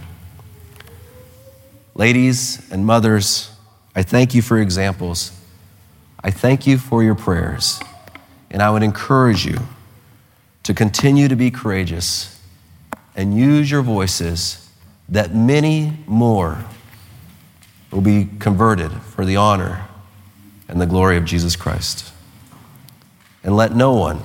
Ladies 1.96 2.70
and 2.70 2.84
mothers, 2.84 3.50
I 3.94 4.02
thank 4.02 4.34
you 4.34 4.42
for 4.42 4.58
examples. 4.58 5.32
I 6.22 6.30
thank 6.30 6.66
you 6.66 6.76
for 6.76 7.02
your 7.02 7.14
prayers. 7.14 7.80
And 8.50 8.62
I 8.62 8.68
would 8.68 8.82
encourage 8.82 9.46
you 9.46 9.60
to 10.64 10.74
continue 10.74 11.26
to 11.26 11.36
be 11.36 11.50
courageous 11.50 12.38
and 13.14 13.34
use 13.34 13.70
your 13.70 13.80
voices 13.80 14.68
that 15.08 15.34
many 15.34 15.96
more 16.06 16.66
will 17.90 18.02
be 18.02 18.28
converted 18.40 18.92
for 18.92 19.24
the 19.24 19.36
honor 19.36 19.88
and 20.68 20.78
the 20.78 20.86
glory 20.86 21.16
of 21.16 21.24
Jesus 21.24 21.56
Christ. 21.56 22.12
And 23.42 23.56
let 23.56 23.74
no 23.74 23.94
one, 23.94 24.20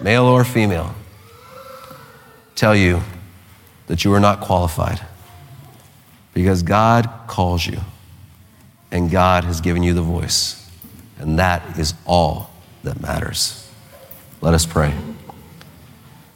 male 0.00 0.24
or 0.24 0.42
female, 0.42 0.92
tell 2.56 2.74
you 2.74 3.02
that 3.86 4.04
you 4.04 4.12
are 4.12 4.18
not 4.18 4.40
qualified 4.40 5.06
because 6.34 6.62
God 6.62 7.08
calls 7.26 7.66
you 7.66 7.78
and 8.90 9.10
God 9.10 9.44
has 9.44 9.60
given 9.60 9.82
you 9.82 9.94
the 9.94 10.02
voice. 10.02 10.58
And 11.18 11.38
that 11.38 11.78
is 11.78 11.94
all 12.06 12.50
that 12.82 13.00
matters. 13.00 13.70
Let 14.40 14.54
us 14.54 14.66
pray. 14.66 14.94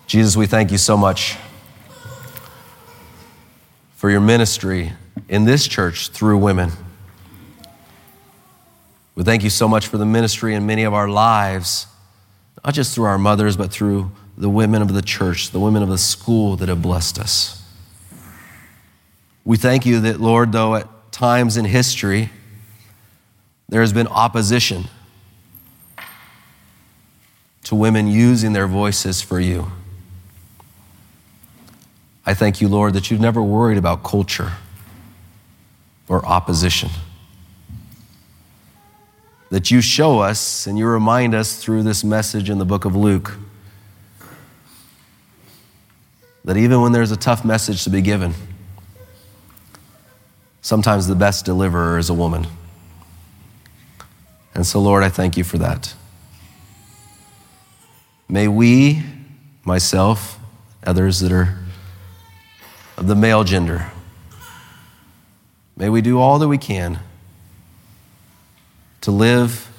Jesus, 0.07 0.37
we 0.37 0.47
thank 0.47 0.71
you 0.71 0.79
so 0.79 0.97
much 0.97 1.37
for 3.97 4.11
your 4.11 4.21
ministry 4.21 4.93
in 5.29 5.45
this 5.45 5.67
church 5.67 6.09
through 6.11 6.39
women. 6.39 6.71
We 9.17 9.25
thank 9.25 9.43
you 9.43 9.51
so 9.51 9.67
much 9.67 9.87
for 9.87 9.99
the 9.99 10.07
ministry 10.07 10.55
in 10.55 10.67
many 10.67 10.85
of 10.85 10.95
our 10.95 11.09
lives, 11.09 11.87
not 12.65 12.75
just 12.75 12.95
through 12.95 13.07
our 13.07 13.19
mothers, 13.19 13.57
but 13.57 13.73
through 13.73 14.13
the 14.37 14.51
women 14.51 14.83
of 14.83 14.93
the 14.93 15.03
church, 15.03 15.51
the 15.51 15.61
women 15.61 15.83
of 15.83 15.89
the 15.89 15.99
school 15.99 16.57
that 16.57 16.69
have 16.69 16.83
blessed 16.83 17.19
us. 17.19 17.56
We 19.47 19.57
thank 19.57 19.87
you 19.87 20.01
that, 20.01 20.21
Lord, 20.21 20.51
though 20.51 20.75
at 20.75 21.13
times 21.13 21.57
in 21.57 21.65
history 21.65 22.31
there 23.69 23.81
has 23.81 23.93
been 23.93 24.09
opposition 24.09 24.87
to 27.63 27.77
women 27.77 28.09
using 28.09 28.53
their 28.53 28.67
voices 28.67 29.23
for 29.23 29.39
you. 29.39 29.71
I 32.27 32.35
thank 32.35 32.61
you, 32.61 32.67
Lord, 32.67 32.93
that 32.95 33.09
you've 33.09 33.21
never 33.21 33.41
worried 33.41 33.79
about 33.79 34.03
culture 34.03 34.51
or 36.09 36.27
opposition. 36.27 36.91
That 39.51 39.71
you 39.71 39.81
show 39.81 40.19
us 40.19 40.67
and 40.67 40.77
you 40.77 40.89
remind 40.89 41.37
us 41.37 41.63
through 41.63 41.85
this 41.85 42.03
message 42.03 42.51
in 42.51 42.59
the 42.59 42.65
book 42.65 42.85
of 42.85 42.97
Luke 42.97 43.37
that 46.45 46.57
even 46.57 46.81
when 46.81 46.91
there's 46.91 47.13
a 47.13 47.17
tough 47.17 47.45
message 47.45 47.85
to 47.85 47.91
be 47.91 48.01
given, 48.01 48.35
Sometimes 50.67 51.07
the 51.07 51.15
best 51.15 51.45
deliverer 51.45 51.97
is 51.97 52.11
a 52.11 52.13
woman. 52.13 52.49
And 54.53 54.67
so, 54.67 54.81
Lord, 54.81 55.05
I 55.05 55.09
thank 55.09 55.37
you 55.37 55.45
for 55.45 55.59
that. 55.59 55.95
May 58.29 58.49
we, 58.49 59.05
myself, 59.65 60.41
others 60.85 61.21
that 61.21 61.31
are 61.31 61.57
of 62.97 63.07
the 63.07 63.15
male 63.15 63.45
gender, 63.45 63.93
may 65.77 65.89
we 65.89 66.01
do 66.01 66.19
all 66.19 66.41
that 66.41 66.49
we 66.49 66.59
can 66.59 66.99
to 69.03 69.13
live 69.13 69.71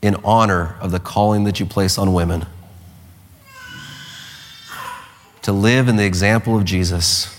in 0.00 0.14
honor 0.22 0.76
of 0.80 0.92
the 0.92 1.00
calling 1.00 1.42
that 1.42 1.58
you 1.58 1.66
place 1.66 1.98
on 1.98 2.12
women, 2.12 2.46
to 5.42 5.50
live 5.50 5.88
in 5.88 5.96
the 5.96 6.04
example 6.04 6.56
of 6.56 6.64
Jesus 6.64 7.36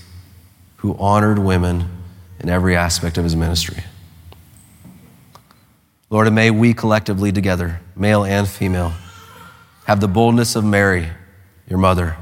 who 0.80 0.98
honored 1.00 1.40
women 1.40 2.01
in 2.42 2.50
every 2.50 2.76
aspect 2.76 3.18
of 3.18 3.24
his 3.24 3.36
ministry. 3.36 3.84
Lord, 6.10 6.28
and 6.28 6.36
may 6.36 6.52
we 6.52 6.74
collectively 6.74 7.32
together, 7.32 7.80
male 7.96 8.26
and 8.26 8.48
female, 8.48 8.94
Have 9.86 10.02
the 10.02 10.08
boldness 10.08 10.56
of 10.56 10.66
Mary, 10.66 11.08
your 11.68 11.80
mother. 11.80 12.18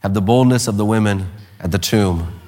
Have 0.00 0.14
the 0.14 0.20
boldness 0.20 0.68
of 0.68 0.76
the 0.76 0.84
women 0.84 1.30
at 1.58 1.72
the 1.72 1.78
tomb. 1.78 2.40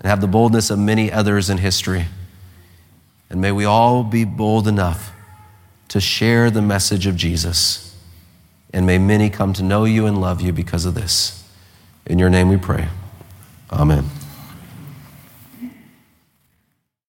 And 0.00 0.08
have 0.08 0.20
the 0.20 0.26
boldness 0.26 0.70
of 0.70 0.78
many 0.78 1.12
others 1.12 1.50
in 1.50 1.58
history. 1.58 2.06
And 3.30 3.40
may 3.40 3.52
we 3.52 3.64
all 3.64 4.02
be 4.02 4.24
bold 4.24 4.66
enough 4.66 5.12
to 5.88 6.00
share 6.00 6.50
the 6.50 6.62
message 6.62 7.06
of 7.06 7.16
Jesus. 7.16 7.96
And 8.72 8.86
may 8.86 8.98
many 8.98 9.30
come 9.30 9.52
to 9.54 9.62
know 9.62 9.84
you 9.84 10.06
and 10.06 10.20
love 10.20 10.40
you 10.40 10.52
because 10.52 10.84
of 10.84 10.94
this. 10.94 11.44
In 12.06 12.18
your 12.18 12.30
name 12.30 12.48
we 12.48 12.56
pray. 12.56 12.88
Amen. 13.70 14.21